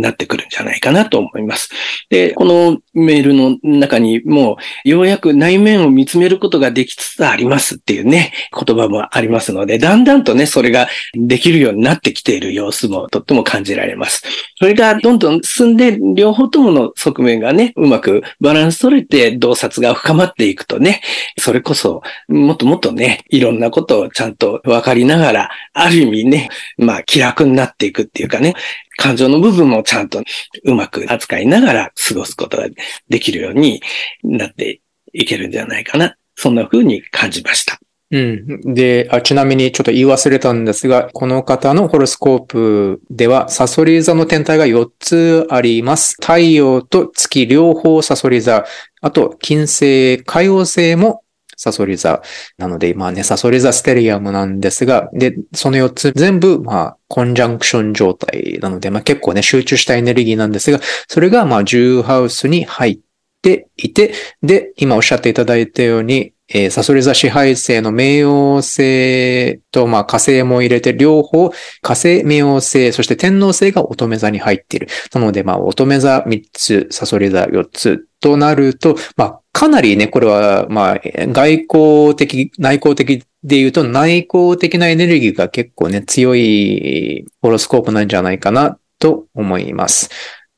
[0.00, 1.68] なってくるんじゃないかなと思います。
[2.08, 14.22] で、このメールの中にもようやく内面を見つめることができつつありますっていうね、言葉もありますので、だんだんとね、それができるようになってきている様子もとっても感じられます。
[14.56, 21.00] それがどんどん進んで、両方ともの側面がね、うまくバランス取れて洞察が深まっていくとね、
[21.36, 28.54] それこそもっともっとね、いろんなことをちゃんと分かりながら、ある意味ね、まあ、楽になっていくっていうかね、
[28.98, 30.22] 感情の部分もちゃんと
[30.64, 32.68] うまく扱いながら過ごすことが
[33.08, 33.80] できるように
[34.22, 34.80] なって
[35.12, 36.16] いけるんじゃないかな。
[36.36, 37.78] そんな風に感じました。
[38.10, 38.74] うん。
[38.74, 46.16] であ、ちなみにちょっと言い忘れたんですが、この方のホロスコープでは、サソリ座の天体が4つあります。
[46.20, 48.66] 太陽と月両方サソリ座、
[49.00, 51.23] あと金星、海王星も
[51.56, 52.22] サソリ座
[52.58, 62.98] なので、まあね、サソリ座ステリアムなんですが、で、その4つ全部、まあ、コンジャンクション状態なので、まあ結構ね、集中したエネルギーなんですが、それがまあ、10ハウスに入っ
[63.42, 74.88] ていて、で、今おっしゃっていただいたように、えー、サソリ座支配星の冥王星と、まあ、火星も入れて、両方、火星、冥王星、そして天皇星が乙女座に入っている。
[75.14, 90.10] なので、まあ、乙女座3つ、サソリ座4つとなると、まあ、かなりね、これは、まあ、外交的、内向的で言うと、内向的なエネルギーが結構ね、強いホロスコープなんじゃないかなと思います。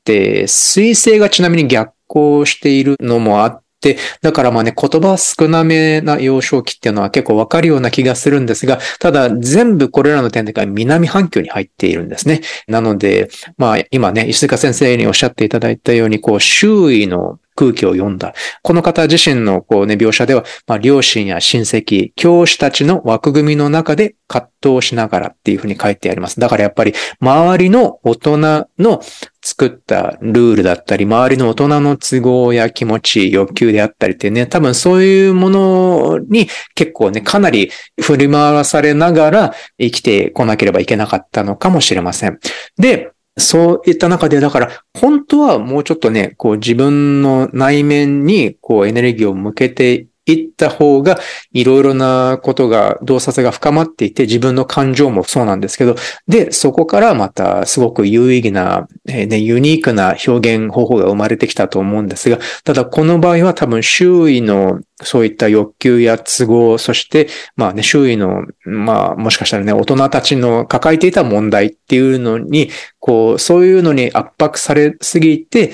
[0.03, 12.41] で、水星がちなみに逆行しているのもあって、でだからまあね、言葉少なめな幼少期っていうのは結構わかるような気がするんですが、ただ全部これらの点で南半球に入っているんですね。
[12.67, 18.33] なので、まあ今ね、石塚先生におっしゃっていただいたように、こう周囲の空気を読んだ。
[18.61, 26.39] この方自身のこうね、描写では、まあ、両親や親戚、教師たちの枠組みの中で葛藤しながらっていうふうに書いてあります。
[26.39, 28.37] だからやっぱり、周りの大人
[28.77, 29.01] の
[29.47, 37.71] 作ったルールだったり、周りの大人の都合や気持ち、欲求であったりってね、多分そういうものに結構ね、かなり
[38.01, 42.39] 振り回されながら生きてこなければいけなかったのかもしれません。
[42.77, 51.19] で、そういった中で、だから、本当はもうちょっとね、こう自分の内面にこうエネルギーを向けていった方が、
[51.53, 55.95] いろいろなことが、洞察が深まっていて、自分の感情もそうなんですけど、
[56.27, 72.69] で、そこからまたすごく有意義な、えー、ね、ユニークな表現方法が生まれてきたと思うんですが、ただこの場合は多分周囲のそういった欲求や都合、そして、まあね、周囲の、まあ、もしかしたらね、大人たちの抱えていた問題っていうのに、
[72.99, 75.71] こう、そういうのに圧迫されすぎて、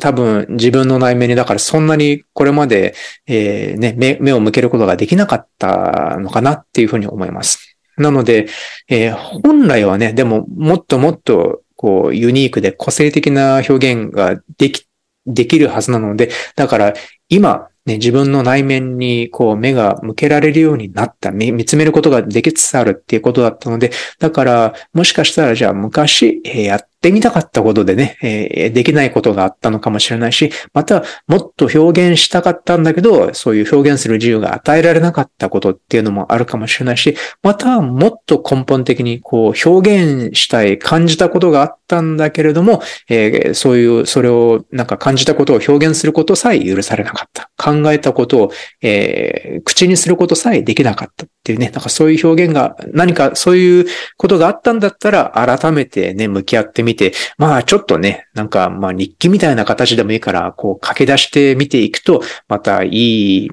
[0.00, 2.94] 多分自分の内面に、だからそんなにこれまで、
[3.26, 7.78] えー、ね、目、目を向けることができなかったのかなっていうふうに思います。
[7.96, 8.48] なので、
[8.88, 14.86] えー、本来はね、でももっともっと、こう、ユニークで個性的な表現ができ、
[15.26, 16.94] できるはずなので、だから
[17.30, 47.50] 今、ね、自分の内面にこう目が向けられるようになった、見つめることができつつあるっていうことだったので、だからもしかしたらじゃあ昔、えやっってみたかったことでね、えー、できないことがあったのかもしれないし、またもっと表現したかったんだけど、そういう表現する自由が与えられなかったことっていうのもあるかもしれないし、またもっと根本的にこう表現したい、感じたことがあったんだけれども、えー、そういう、それをなんか感じたことを表現することさえ許されなかった。
[47.56, 48.52] 考えたことを、
[48.82, 53.86] えー、口にすることさえできなかったっていうね、なんかそういう表現が、何かそういう
[54.16, 56.95] ことがあったんだったら、改めてね、向き合ってみて、
[57.38, 63.50] まあちょっとね、なんかまあ日記みたいな形でもいいから、こう駆け出してみていくと、またいい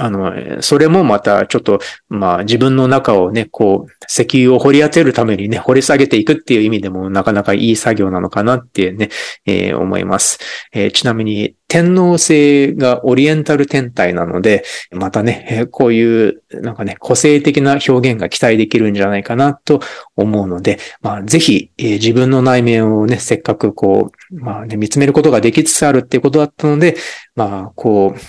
[0.00, 9.08] あの、それもまたちょっと、まあ自分の中をね、こう、石油を掘り当てるためにね、掘り下げていくっていう意味でもなかなかいい作業なのかなってね、
[9.44, 10.38] えー、思います。
[10.72, 19.80] えー、ちなみに、天皇星がオリエンタル天体なので、またね、こういう、なんかね、個性的な表現が期待できるんじゃないかなと
[20.16, 26.96] 思うので、まあぜひ、えー、自分の内面をね、せっかくこう、まあね、見つめることができつつあるっていうことだったので、
[27.36, 28.20] まあ、こう、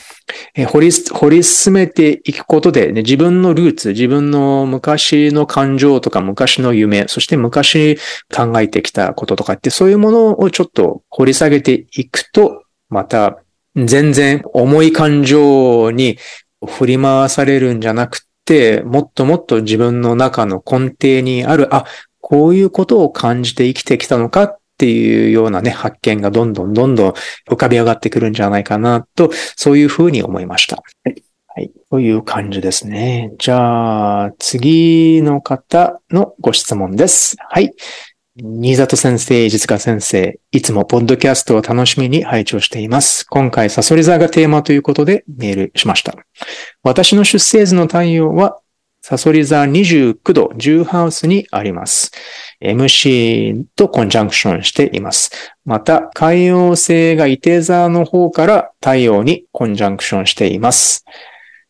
[0.54, 7.98] え掘り、掘り進めていくことで、ね、自分のルーツ、自分の昔の感情とか昔の夢、そして昔
[8.36, 13.40] 考えてきたこととかって、そういうものをちょっと掘り下げていくと、また
[13.76, 16.18] 全然重い感情に
[16.66, 21.86] 振り回されるんじゃなくて、もっともっと自分の中の根底にある、あ、
[22.20, 27.14] こういうことを感じて生きてきたのかっっていうようなね、発見がどんどんどんどん
[27.50, 30.78] 浮かび上がってくるんじゃないかなと、そういうふうに思いました。
[30.78, 31.22] はい。
[31.48, 31.72] はい。
[31.92, 33.34] という感じですね。
[33.40, 37.36] じゃあ、次の方のご質問です。
[37.50, 37.74] はい。
[38.42, 43.26] 新里先生、実家先生、いつもポッドキャストを楽しみに拝聴しています。
[43.28, 46.16] 今回、サソリ座がテーマということでメールしました。
[46.82, 48.62] 私の出生図の太陽は、
[49.02, 52.12] サソリ座29度10ハウスにあります。
[52.62, 55.32] MC とコンジャンクションしています。
[55.66, 61.04] また、海洋星が伊手座の方から太陽にコンジャンクションしています。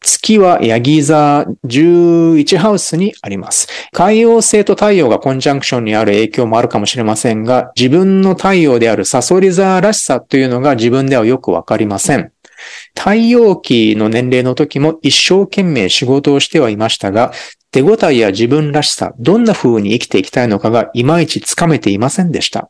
[0.02, 3.68] 月はヤギ座11ハウスにあります。
[3.92, 12.32] 海洋星と太陽がコンジャンクションにある影響もあるかもしれませんが、自分の太陽であるサソリ座らしさというのが自分ではよくわかりません。
[12.98, 17.32] 太陽期の年齢の時も一生懸命仕事をしてはいましたが、
[17.72, 22.70] 手応えや自分らしさ、どんな風に生きていきたいのかがいまいちつかめていませんでした。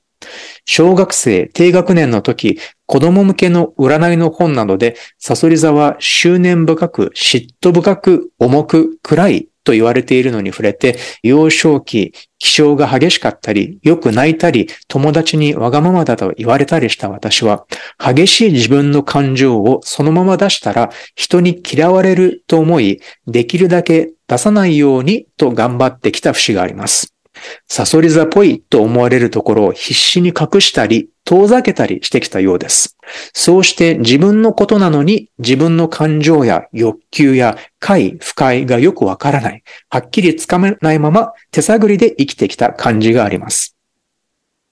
[0.66, 17.66] 小学生、低学年の時、子供向けの占いの本などで、サソリ座は執念深く、嫉妬深く、重く、暗いと言われているのに触れて、幼少期、気象が激しかったり、よく泣いたり、友達にわがままだと言われたりした私は、
[17.98, 27.19] 激しい自分の感情をそのまま出したら、人に嫌われると思い、できるだけ出さないようにと頑張ってきた節があります。
[27.68, 32.98] サソリ座っぽいと思われるところを必死に隠したり、遠ざけたりしてきたようです。
[33.34, 39.64] そうして自分のことなのに自分の感情や欲求や快、不快がよくわからない。
[39.90, 43.76] はっきりつかめないまま手探りで生きてきた感じがあります。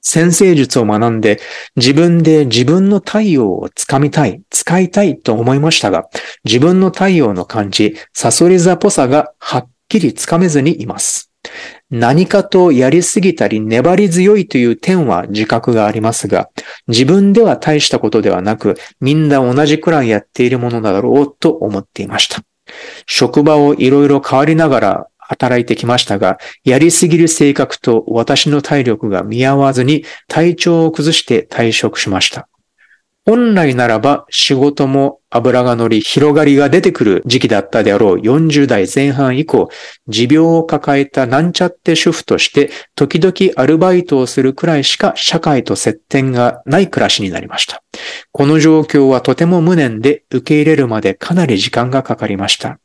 [0.10, 1.38] 先生術を学んで
[1.76, 6.08] 自分で自分の太陽をつかみたい、使いたいと思いましたが、
[6.46, 11.30] 自分の太陽の感じ、サソリ座っぽさがはっきりつかめずにいます。
[11.90, 16.50] 何かとやりすぎたり粘り強いという点は自覚がありますが、
[16.88, 22.42] 自分では大したことではなく、みんな同じくらいやっているものだろうと思っていました。
[23.06, 32.50] 職場をいろいろ変わりながら働いてきましたが、やりすぎる性格と私の体力が見合わずに体調を崩して退職しました。
[33.30, 39.68] 本来ならば仕事も油が乗り広がりが出てくる時期だったであろう40代前半以降、
[40.08, 47.84] 持病を抱えたなんちゃって主婦として時々アルバイトをするくらいしか社会と接点がない暮らしになりました。
[48.32, 52.80] この状況はとても無念で受け入れるまでかなり時間がかかりました。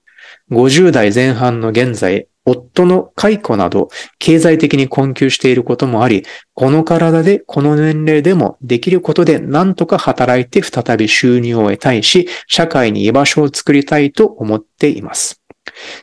[0.51, 3.89] 50代前半の現在、夫の解雇など
[4.19, 6.25] 経済的に困窮していることもあり、
[6.55, 15.42] この体でこの年齢でもできることで何とか働いて再び収入を得たいし、社会に居場所を作りたいと思っています。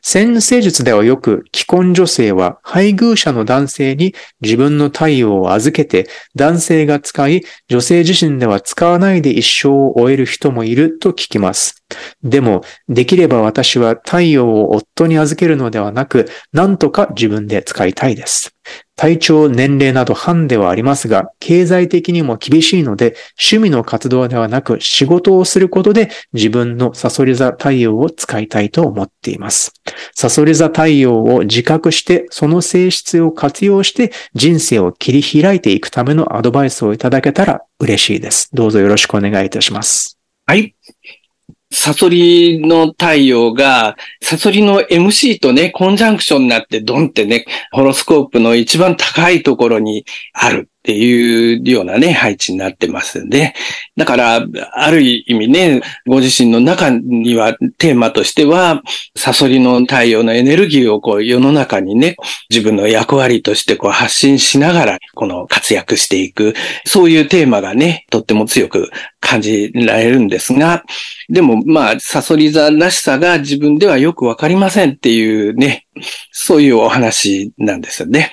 [0.01, 11.83] 先生術ではよく既婚女性は配偶者の男性に自分の太陽を預けて男性が使い女性自身では使わないで一生を終える人もいると聞きます。
[12.23, 18.55] でもできれば私は太陽を夫に預けるのではなくなんとか自分で使いたいです。
[18.99, 29.71] 体調、年齢など班ではありますが、経済的にも厳しいので、趣味の活動ではなく仕事をすることで自分のサソリ座太陽を使いたいと思っています。
[30.13, 38.49] サソリ座太陽を自覚して、その性質を活用して人生を切り開いていくためのアドバイスをいただけたら嬉しいです。
[38.51, 40.19] どうぞよろしくお願いいたします。
[40.45, 40.75] はい。
[41.71, 50.03] サソリの太陽が、サソリの MC とね、コンジャンクションになってドンってね、ホロスコープの一番高いところに
[50.33, 50.69] ある。
[50.89, 53.53] っていうようなね、配置になってますんで。
[53.95, 58.81] だから、ある意味ね、ご自身の中にはテーマとしては、
[59.15, 62.15] サソリの太陽のエネルギーをこう世の中にね、
[62.49, 70.83] 自分の役割としてこう発信しながら、この活躍していく、そういうテーマがね、とっても強く感じられるんですが、
[71.29, 75.85] でもまあ、サソリ座らしさが自分ではよくわかりませんっていうね、
[76.31, 78.31] そういうお話なんですよね。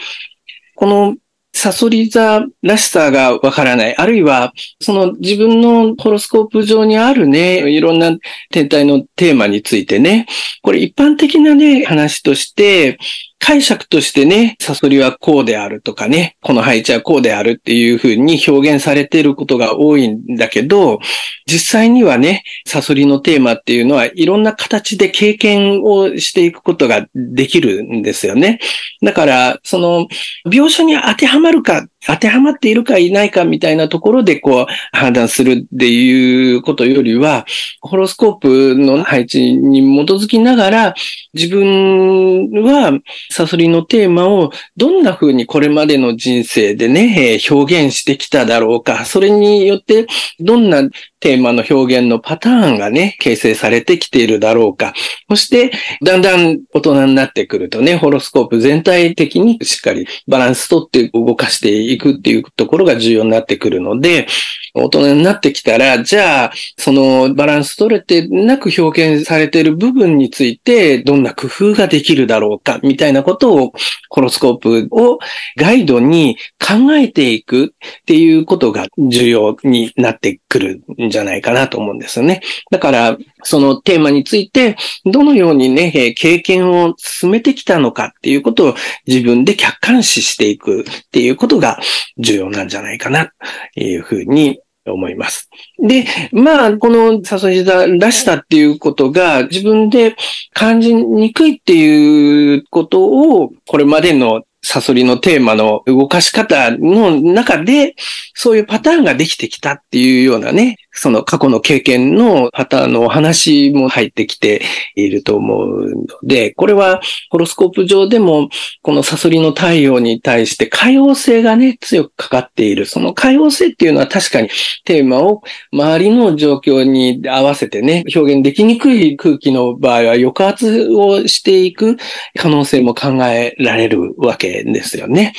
[0.75, 1.17] この
[1.57, 3.97] サソリ座らしさがわからない。
[3.97, 8.15] あるいは、その自分のホロスコープ上にあるね、いろんな
[8.51, 10.27] 天体のテーマについてね、
[10.61, 12.99] これ一般的なね、話として、
[13.47, 20.99] 解釈としてね、サソリはこうであるとかね、この配置はこうであるっていうふうに表現されていることが多いんだけど、
[21.47, 28.59] 実際にはね、サソリのテーマっていうのはいろんな形で経験をしていくことができるんですよね。
[29.01, 30.09] だから、その、
[30.49, 34.67] 描写に当てはまるか当てはまっているかいないかみたいなところでこう
[34.97, 37.47] 判断するっていうことよりは、
[37.81, 40.95] ホロスコープの配置に基づきながら、
[41.35, 42.93] 自分は
[43.37, 50.07] サソリのテーマをどんな風にこれまでの人生でね、表現してきただろうか、それによって
[50.41, 50.89] どんな
[51.27, 54.95] テーマの表現のパターンがね、形成されてきているだろうか。
[55.29, 64.29] そして、だんだん大人になってくるとね、ホロスコープ全体的にしっかりバランスとって動かしていくっていうところが重要になってくるので、
[64.73, 73.73] 大人になってきたら、じゃあ、そのバランス取れてなく表現されている部分について、どんな工夫ができるだろうか、みたいなことを、
[74.11, 75.19] ホロスコープを
[75.57, 82.43] ガイドに考えていくっていうことが重要になってくるんじゃじゃないかなと思うんですよね。
[82.71, 88.75] だから、そのテーマについて、どのようにね、経験を進めてきたのかっていうことを
[89.07, 91.81] 自分で客観視していくっていうことが
[92.19, 93.33] 重要なんじゃないかな、
[93.75, 95.49] というふうに思います。
[95.79, 100.17] で、まあ、この誘い座らしさっていうことが自分で
[100.53, 107.95] 感じにくいっていうことを、これまでのサソリのテーマの動かし方の中で、
[108.35, 114.63] そういうパターンができてきたっていうようなね、その過去の経験のパターンのお話も入ってきて
[114.95, 118.49] いると思うので、これはホロスコープ上でも、
[118.83, 122.87] このサソリの太陽に対して海王星がね、強くかかっている。
[122.87, 124.49] その海王星っていうのは確かに
[124.85, 125.43] テーマを
[125.73, 131.97] 周りの状況に合わせてね、表現できにくい空気の場合は抑圧をしていく
[132.37, 135.35] 可能性も考えられるわけですよね。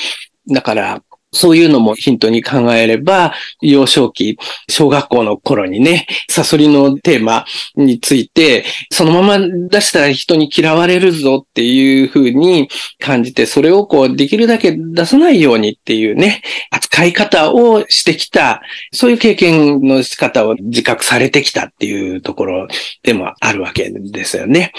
[0.49, 1.01] だから、
[1.37, 4.37] そういうのもヒントに考えれば、幼少期、
[4.69, 12.67] 小学校の頃にね、サソリのテーマについて、そのまま出したら人に嫌われるぞっていうふうに
[12.99, 18.61] 感じて、それをこう、できるだけ出さないようにっていうね、扱い方をしてきた、
[18.91, 22.67] そういう経験の仕方を自覚されてきたっていうところ
[23.03, 24.71] でもあるわけですよね。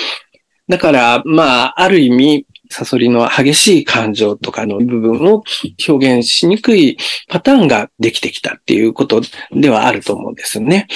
[0.69, 5.43] だから、まあ、ある意味、サソリの激しい感情とかの部分を
[5.89, 6.99] 表現しにくい
[7.29, 10.87] パターンができてきたっていうことではあると思うんですよね。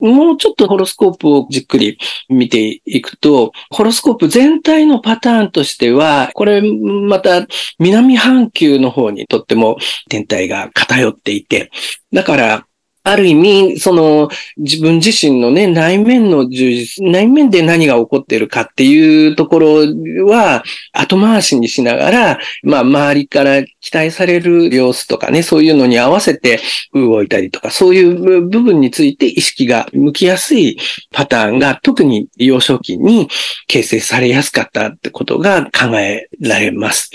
[0.00, 7.46] もうちょっとホロスコープをじっくり見ていくと、ホロスコープ全体のパターンとしては、これまた
[7.78, 9.78] 南半球の方にとっても
[10.08, 11.70] 天体が偏っていて、
[12.12, 12.66] だから
[13.04, 14.28] ある意味、その、
[14.58, 26.60] 自分自身のね、内面の充実、内面で何が起こっているかっていうところは、後回しにしながら、まあ、周りから期待される様子とかね、そういうのに合わせて
[26.94, 30.78] 動いたりとか、そういう部分について意識が向きやすい
[31.10, 33.28] パターンが、特に幼少期に
[33.66, 37.10] 形成されやすかったってことが考えられます。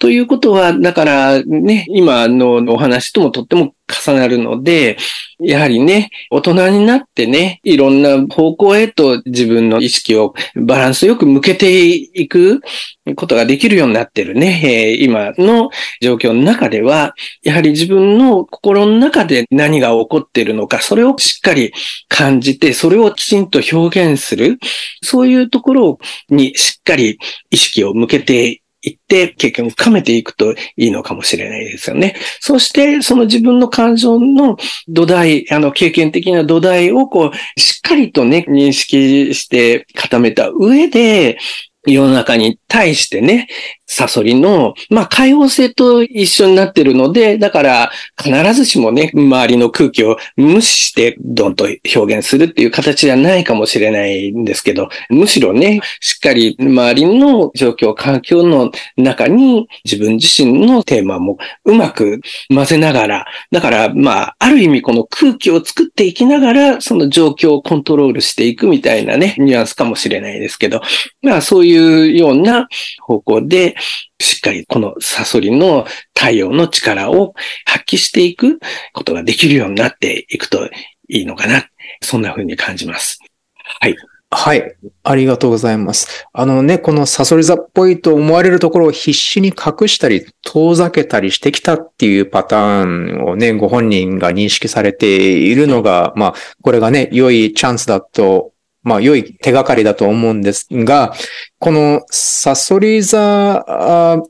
[0.00, 4.96] ということは、だからね、今のお話ともとっても重なるので、
[5.38, 12.62] やはりね、大人になってね、いろんな方向へと自分の意識をバランスよく向けていく
[13.14, 15.68] ことができるようになってるね、えー、今の
[16.00, 21.74] 状況の中では、やはり自分の心の中で何が起こっているのか、それをしっかり
[22.08, 24.58] 感じて、それをきちんと表現する、
[25.02, 25.98] そういうところ
[26.30, 27.18] にしっかり
[27.50, 32.16] 意識を向けて行って経験を深めていくといいのかもしれないですよね。
[32.40, 34.56] そして、その自分の感情の
[34.88, 41.38] 土台、あの、経験的な土台をこう、しっかりとね、認識して固めた上で、
[41.86, 43.48] 世の中に対してね、
[43.92, 47.90] サソリの、まあ、開放性と一緒になってるので、だから、
[48.22, 51.66] 必ずしもね、周りの空気を無視して、どんと
[51.96, 70.80] 表現するっていう形じゃないかもしれないんですけど、むしろね、しっかり周りの状況、環境の中に自分自身のテーマもうまく混ぜながら、だから、まあ、ある意味この空気を作っていきながら、その状況をコントロールしていくみたいなね、ニュアンスかもしれないですけど、
[71.22, 72.68] まあ、そういうような
[73.00, 73.74] 方向で、
[74.20, 78.58] しっかりこのサソリの太陽の力を発揮していく
[78.92, 80.66] ことができるようになっていくと
[81.08, 81.66] いいのかな。
[82.02, 83.18] そんな風に感じます。
[83.80, 83.96] はい。
[84.32, 84.76] はい。
[85.02, 86.28] ありがとうございます。
[86.32, 98.52] あのね、このサソリ座っぽいと思われるところを必死に隠したり、遠ざけたりしてきたっていうパターンをね、ご本人が認識されているのが、まあ、これがね、良いチャンスだと
[98.82, 101.12] まあ、良い手がかりだと思うんですが、
[101.58, 103.64] このサソリ座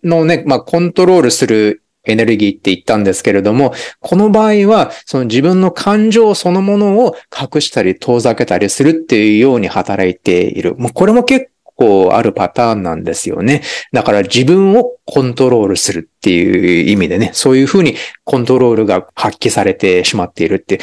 [0.03, 10.75] のね、まあ、コントロールするエネルギーって言ったんですけれども、この場合は、その自分の感情そのものを隠したり遠ざけたりするっていうように働いている。
[10.77, 13.63] もうこれも結構あるパターンなんですよね。
[13.93, 20.81] だから自分をコントロールするっていう意味でね、そういうふうにコントロールが発揮されてしまっているって。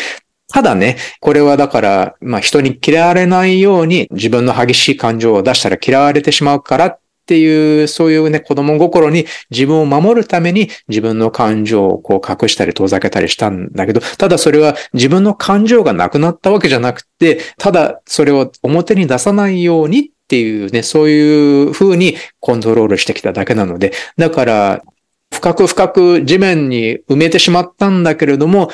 [0.51, 24.81] ただね、これはだから、まあ人に嫌われないように自分の激しい感情を出したら嫌われてしまうからっていう、そういうね、子供心に自分を守るために自分の感情をこう隠したり遠ざけたりしたんだけど、ただそれは自分の感情がなくなったわけじゃなくて、ただそれを表に出さないようにっていうね、そういう風にコントロールしてきただけなので、だから、
[25.33, 28.69] 深く深く地面に埋めてしまったんだけれども、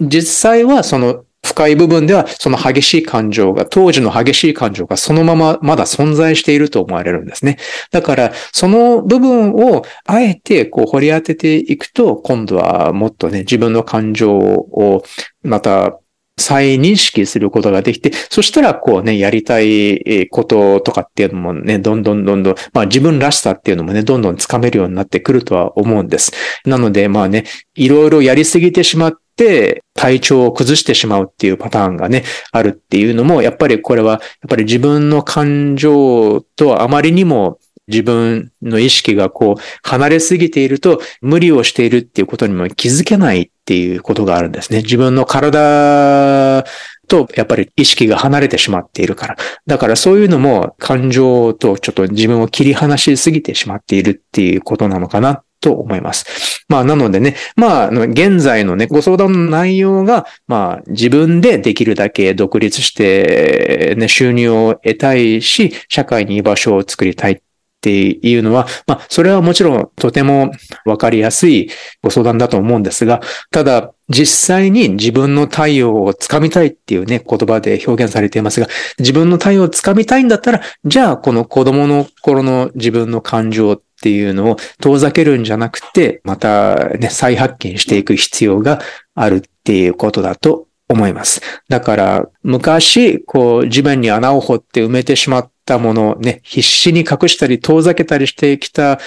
[0.00, 7.58] 実際はその深い部分ではその激しい感情が、当時の激しい感情がそのまままだ存在していると思われるんですね。
[7.90, 15.04] だから、その部分をあえてこう掘り当てていくと、今度はもっとね、自分の感情を
[15.42, 16.00] また
[16.36, 26.32] 再認識することができて、そしたらこうね、やりたいこととかっていうのもね、どんどんどんどん、まあ自分らしさっていうのもね、どんどんつかめるようになってくるとは思うんです。
[26.64, 37.58] なので、まあね、いろいろやりすぎてしまって体調を崩してしまうっていうパターンがね、あるっていうのも、やっぱりこれは、やっぱり自分の感情とあまりにも
[37.88, 44.82] 自分の意識がこう離れすぎていると無理をしているっていうことにも気づけないっていうことがあるんですね。
[44.82, 46.64] 自分の体
[47.08, 49.36] とやっぱり意識が離れてしまっているから。
[49.66, 56.64] だからそういうのも感情とちょっと自分を切り離しすぎてしまっているっていうことなのかなと思います。
[56.68, 67.40] まあ、なのでね、まあ、現在のね、ご相談の内容が、まあ、自分でできるだけ独立して、ね、収入を得たいし、社会に居場所を作りたい
[67.84, 67.90] って
[68.26, 70.52] いうのは、まあ、それはもちろんとても
[70.86, 71.68] わかりやすい
[72.02, 73.20] ご相談だと思うんですが、
[73.50, 78.68] ただ、実際に自分の太陽をつかみたいっていうね、言葉で表現されていますが、
[78.98, 88.80] 自分の太陽をつかみたいんだったら、じゃあこの子供の頃の自分の感情っていうのを遠ざけるんじゃなくて、またね、再発見していく必要が
[89.14, 91.40] あるっていうことだと思います。
[91.68, 98.98] だから、昔、こう、地面に穴を掘って埋めてしまったものをね、必死に隠したり遠ざけたりしてきた、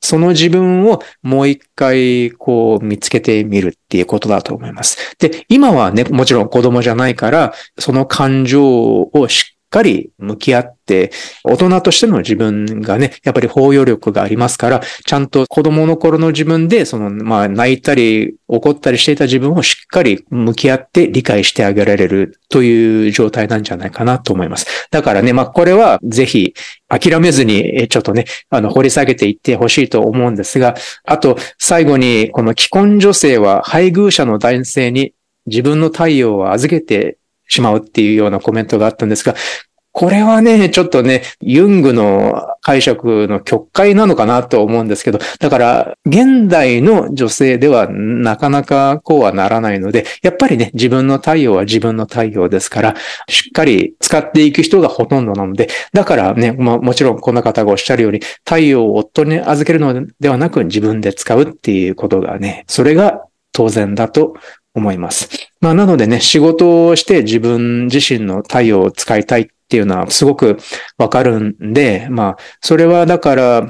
[0.00, 5.16] その自分をもう一回、こう、見つけてみるっていうことだと思います。
[5.18, 11.10] で、今はね、もちろん子供じゃないから、その感情をしっかり向き合って、
[11.42, 24.88] 大人としての自分がね、やっぱり包容力がありますから、ちゃんと子供の頃の自分で、その、まあ、泣いたり、怒ったりしていた自分をしっかり向き合って理解してあげられるという状態なんじゃないかなと思います。
[24.92, 26.54] だからね、まあ、これはぜひ
[26.88, 35.14] 諦めずに、ちょっとね、あの、掘り下げていってほしいと思うんですが、あと、最後に、この既婚女性は配偶者の男性に
[35.46, 37.18] 自分の太陽を預けて
[37.48, 39.34] しまうっていうようなコメントがあったんですが、
[39.96, 52.96] これはね、ちょっとね、ユングの解釈の曲解なのかなと思うんですけど、だから、現代の女性ではなかなかこうはならないので、やっぱりね、自分の太陽は自分の太陽ですから、
[53.28, 63.22] しっかり使っていく人がほとんどなので、だからね、ももちろんこの方がおっしゃるように、太陽を夫に預けるのではなく自分で使うっていうことがね、それが
[63.52, 64.34] 当然だと
[64.74, 65.28] 思います。
[65.60, 70.58] まあなのでね、仕事をして自分自身の太陽を使いたいっていうのはすごく
[70.98, 73.68] わかるんで、まあそれはだから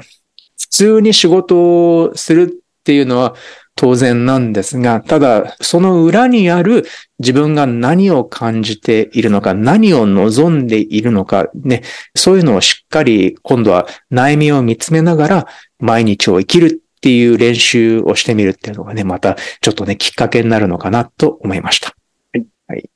[0.59, 3.35] 普通に仕事をするっていうのは
[3.75, 6.85] 当然なんですが、ただその裏にある
[7.19, 11.83] 自分が何を感じているのか、何を望んでいるのか、ね、
[12.15, 15.47] そういうのをしっかり今度は悩みを見つめながら
[15.79, 21.95] 毎日を生きるっていう練習をしてみるっていうのがね、またちょっとね、きっかけになるのかなと思いました。
[22.33, 22.47] はい。
[22.67, 22.89] はい。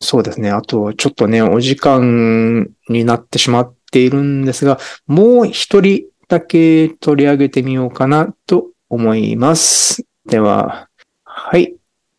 [0.00, 0.50] そうですね。
[0.50, 10.04] あと、ちょっとね、お時間になってしまっているんですが、もう一人だけ取り上げてみようかなと思います。
[10.26, 10.88] では、
[11.22, 11.76] はい。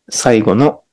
[0.08, 0.83] 最後の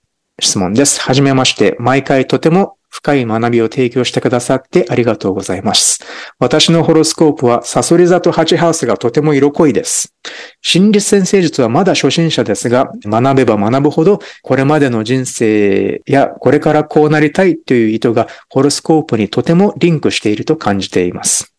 [0.42, 1.00] 質問です。
[1.00, 1.78] はじめまして。
[1.80, 6.04] 毎回とても深い学びを提供してくださってありがとうございます。
[6.40, 10.14] 私のホロスコープはサソリ座とハチハウスがとても色濃いです。
[10.62, 21.54] 心理先生術はまだ初心者ですが、学べば学ぶほど、これまでの人生やこれからこうなりたいという意図がホロスコープにとてもリンクしていると感じています。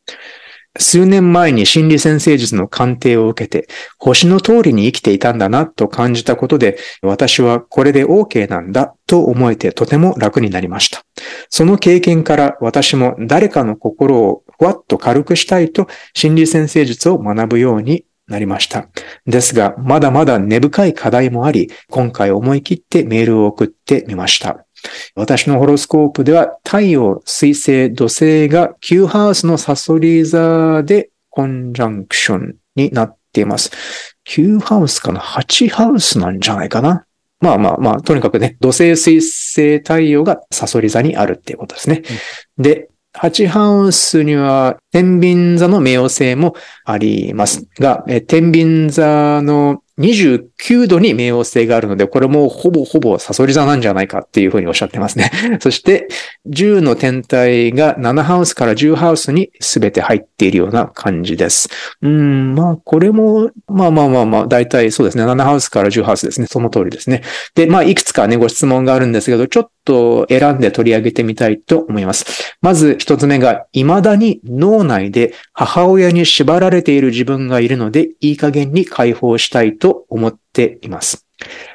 [0.78, 3.68] 数年前に心理先生術の鑑定を受けて、
[3.98, 11.02] 星の通りに生きていたんだなと感じたことで、私はこれで OK なんだと思えてとても楽になりました。
[11.50, 18.88] その経験から私も誰かの心をふわっと軽くしたいと心理先生術を学ぶようになりました。
[19.26, 24.64] ですが、まだまだ根深い課題もあり、今回思い切ってメールを送ってみました。
[25.14, 33.70] 私のホロスコープでは太陽、水星、土星が9ハウスのサソリ座でコンジャンクションになっています。
[34.28, 37.05] 9ハウスかな ?8 ハウスなんじゃないかな？
[37.41, 42.03] まあまあまあ、とにかくね、土星、水星、太陽がサソリ座にあるっていうことですね。
[42.57, 46.55] で、8ハウスには天秤座の冥王星も
[46.85, 55.30] ありますが、え天秤座の29度に冥王星があるので、これもほぼほぼサソリ座なんじゃないかっていうふうにおっしゃってますね。
[55.61, 56.09] そして、
[56.48, 61.68] 10の天体が7ハウスから10ハウスに全て入っているような感じです。
[62.03, 65.24] うん、まあ、これも、まあまあまあまあ、だいたいそうですね。
[65.24, 66.48] 7ハウスから10ハウスですね。
[66.48, 67.22] その通りですね。
[67.55, 72.57] で、まあ、いくつかね、ご質問があるんですけど、ちょっと選んで取り上げてみたいと思います。
[72.61, 81.26] まず一つ目が、未だに脳内で母親に縛られている自分がいるので、いい加減に解放したいと思っています。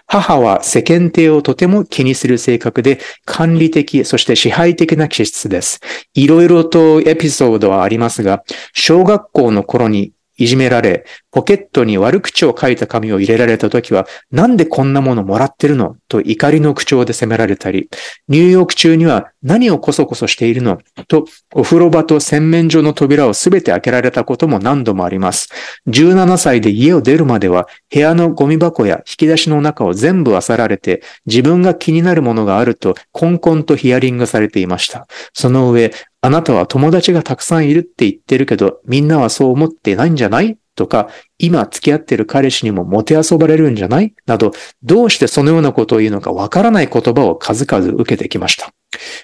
[0.06, 5.82] 母は世間体をとても気にする性格で、管理的、そして支配的な気質です。
[6.14, 8.44] いろいろとエピソードはありますが、
[8.74, 15.98] 小学校の頃にいじめられ、ポケットに悪口を書いた紙を入れられた時は、なんでこんなものもらってるの？
[16.08, 17.90] と怒りの口調で責められたり、
[18.28, 20.80] 入浴中には何をこそこそしているの？
[21.08, 25.50] と、お風呂場と洗面所の扉をすべて開けられたことも何度もあります。
[25.88, 35.08] 17歳で家を出るまでは、部屋のゴミ箱や引き出しの中を全部漁られて、自分が気になるものがあると、コンコンとヒアリングされていました。
[35.34, 35.92] その上、
[36.28, 40.58] あなたは友達がたくさんいるって言ってるけど、みんなはそう思ってないんじゃない？
[40.76, 41.08] とか、
[41.38, 44.14] 今付き合ってる彼氏にももてあそばれるんじゃない？
[44.26, 44.52] など、
[44.84, 48.74] どうしてそのようなことを言うのかわからない言葉を数々受けてきました。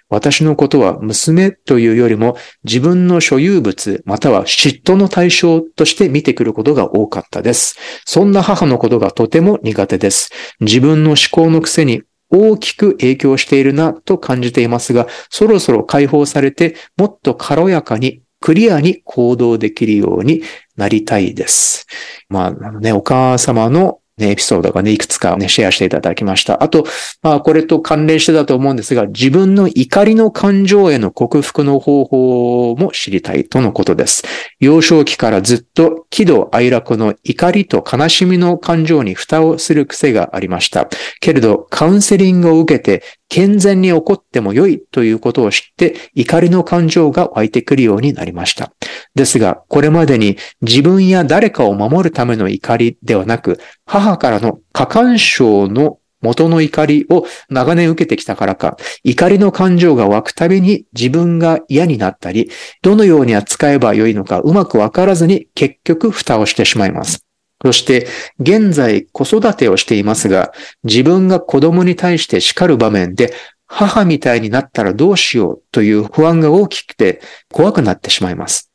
[0.07, 7.75] 私のことは娘というよりも自分の所有物または嫉妬の対象として見てくることが多かったです。
[8.05, 10.29] そんな母のことがとても苦手です。
[10.61, 12.03] 自分の思考のくせに
[12.33, 20.41] 大きく影響しているなと感じていますが、そろそろ解放されてもっと軽やかにクリアに行動できるように
[20.75, 21.85] なりたいです。
[22.27, 26.61] まあ、ね、お母様のね、エピソードがね、いくつかね、シェアしていただきました。
[26.61, 26.85] あと、
[27.23, 34.23] まあ、これと関連してだと思うんですが、自分の怒りの感情への克服の方法も知りたいとのことです。
[34.59, 40.89] 幼少期からずっと喜怒哀楽の怒りと悲しみの感情に蓋をする癖がありました。
[41.19, 48.73] けれど、カウンセリングを受けて、健全に起こっても良いということを知って、怒りの感情が湧いてくるようになりました。
[49.15, 62.49] ですが、これまでに自分や誰かを守るための怒りではなく、母母からの過干渉の元の怒りを長年受けてきたからか、怒りの感情が湧くたびに自分が嫌になったり、
[62.81, 67.25] どのように扱えばよいのかうまくわからずに結局蓋をしてしまいます。
[67.63, 68.07] そして、
[68.39, 70.51] 現在子育てをしていますが、
[70.83, 73.33] 自分が子供に対して叱る場面で、
[73.67, 78.69] 母みたいになったらどうしようという不安が大きくて怖くなってしまいます。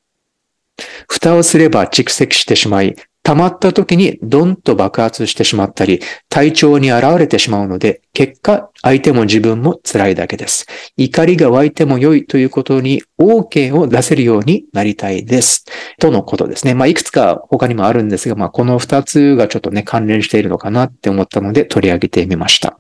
[1.09, 2.97] 蓋をすれば蓄積してしまい、
[3.29, 6.01] 溜まった時にドンと爆発してしまったり、
[6.31, 10.66] 体調に現れてしまうので、結果、相手も自分も辛いだけです。
[10.97, 15.66] 怒りが湧いても良いということに OK を出せるようになりたいです。
[16.01, 16.72] とのことですね。
[16.72, 22.79] まあ、いくつか他にもあるんですが、まあ、この二つがちょっとね、関連しているのかなって思ったので取り上げてみました。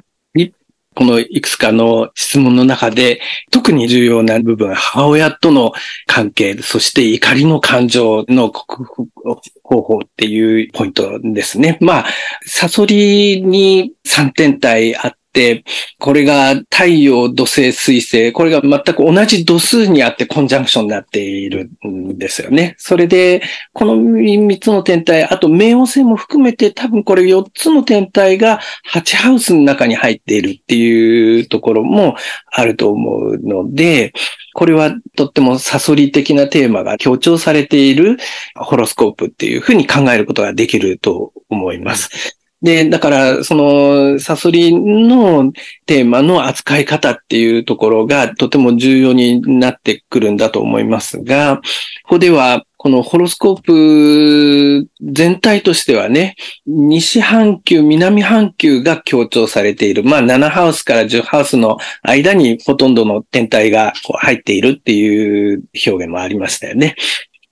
[0.98, 3.20] このいくつかの質問の中で、
[3.52, 5.72] 特に重要な部分、母親との
[6.08, 9.06] 関係、そして怒りの感情の克服
[9.62, 11.78] 方法っていうポイントですね。
[11.80, 12.06] まあ、
[12.44, 15.17] サソリに3点体あっ、
[15.98, 22.74] これが太陽、土星、水星、これが全く同じ度数にあってコンジャンクションになっているんですよね。
[22.78, 28.60] それで、この3つの天体、あと冥王星も含めて多分これ4つの天体が
[28.92, 32.16] 8ハウスの中に入っているっていうところも
[32.50, 34.12] あると思うので、
[34.54, 38.16] これはとってもサソリ的なテーマが強調されている
[38.56, 42.37] ホロスコープっていうふうに考えることができると思います。
[42.60, 45.52] で、だから、その、サソリの
[45.86, 51.58] テーマの扱い方っていうところがとても重要になってくるんだと思いますが、
[52.02, 60.04] ここでは、このホロスコープ全体としてはね、西半球、南半球が強調されている。
[60.04, 66.94] まあ、7ハウスから10ハウスの間にほとんどの天体が入っているっていう表現もありましたよね。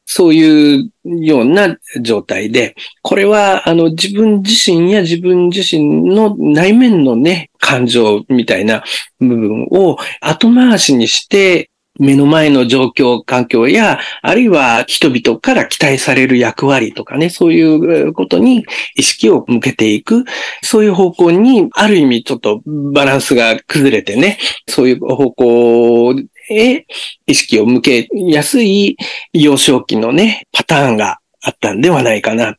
[0.07, 8.85] そういうような状態で、これは、あの、自分自身や自分自身の内面のね、感情みたいな
[9.19, 18.65] 部分を後回しにして、目の前の状況、環境や、あるいは人々から期待される役割とかね、そういうことに
[18.97, 20.25] 意識を向けていく、
[20.63, 24.39] そういう方向に、ある意味ちょっとバランスが崩れてね、
[24.69, 26.15] そういう方向
[26.51, 26.87] へ
[27.27, 28.97] 意識を向けやすい
[29.33, 32.57] 幼少期のね、パターンがあったんではないかな。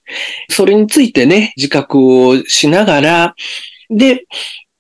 [0.50, 3.36] それについてね、自覚をしながら、
[3.90, 4.26] で、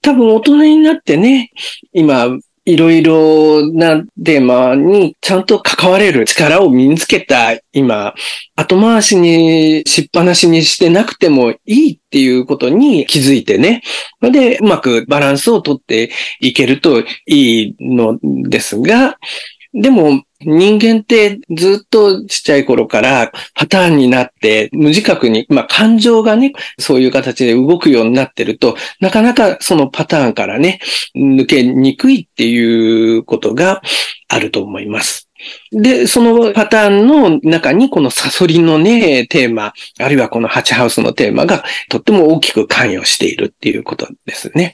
[0.01, 1.51] 多分大人になってね、
[1.93, 2.37] 今、
[2.67, 8.13] いろいろなテーマにちゃんと関われる力を身につけた今、
[8.57, 13.83] 後回しにしっぱなしにしてなくてもいいっていうことに気づいてね。
[14.21, 16.11] で、うまくバランスをとって
[16.41, 19.17] いけるといいのですが、
[19.79, 30.79] でも、人間ってずっとちっちゃい頃からパターンになって無自覚に、まあ感情がね、そういう形で動くようになってると、なかなかそのパターンからね、
[31.15, 33.81] 抜けにくいっていうことが
[34.27, 35.29] あると思います。
[35.71, 44.73] で、そのパターンの中にこのサソリのね、テーマ、あるいはこのハチハウスのテーマがとっても大きく関与しているっていうことですね。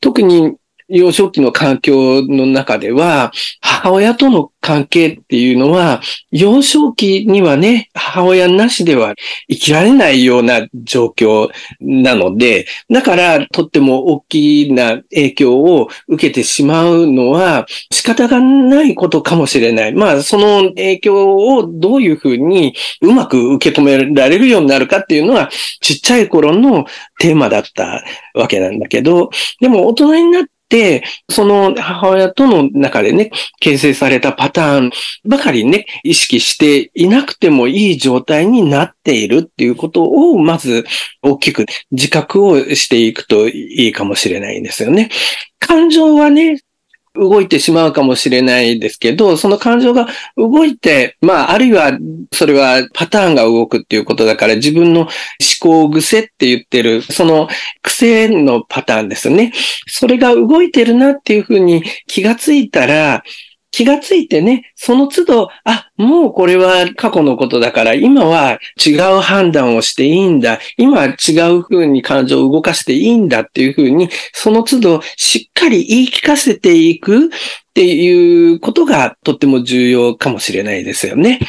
[0.00, 0.54] 特に
[0.94, 9.14] 幼少期の環境の中では、母親との関係っていうのは、幼少期にはね、母親なしでは
[9.50, 19.92] 生きられないような状況なので、だからとっても大きな影響を受けてしまうのは仕方がないことかもしれない。
[19.92, 26.86] まあ、その影響をどういうふうにうまく受け止められるようになるかっていうのは、ちっちゃい頃の
[27.18, 29.30] テーマだったわけなんだけど、
[29.60, 30.53] でも大人になって、
[31.30, 34.90] その母親との中でね、形成されたパターン
[35.24, 40.84] ばかりね、意識していなくてもいい状態になっているっていうことを、まず
[41.22, 45.10] 大きく自覚をしていくといいかもしれないんですよね。
[45.60, 46.60] 感情はね、
[47.14, 51.96] 動いてしまうかもしれないですけど、その感情が動いて、まあ、あるいは、
[52.32, 55.08] それはパターンが動くっていうことだから、自分の思
[55.60, 57.48] 考癖って言ってる、その
[57.82, 59.52] 癖のパターンですよね。
[59.86, 63.22] それが動いてるなっていうふうに気がついたら、
[63.74, 70.60] 気がついてね、その都度、あ、もうこれは過去のことだから、今は違う判断をしていいんだ。
[70.76, 77.28] 今は違う風に感情を動かしていいんだっていう風に、その都度しっかり言い聞かせていくっ
[77.74, 81.40] ていうことがとっても重要かもしれないですよね。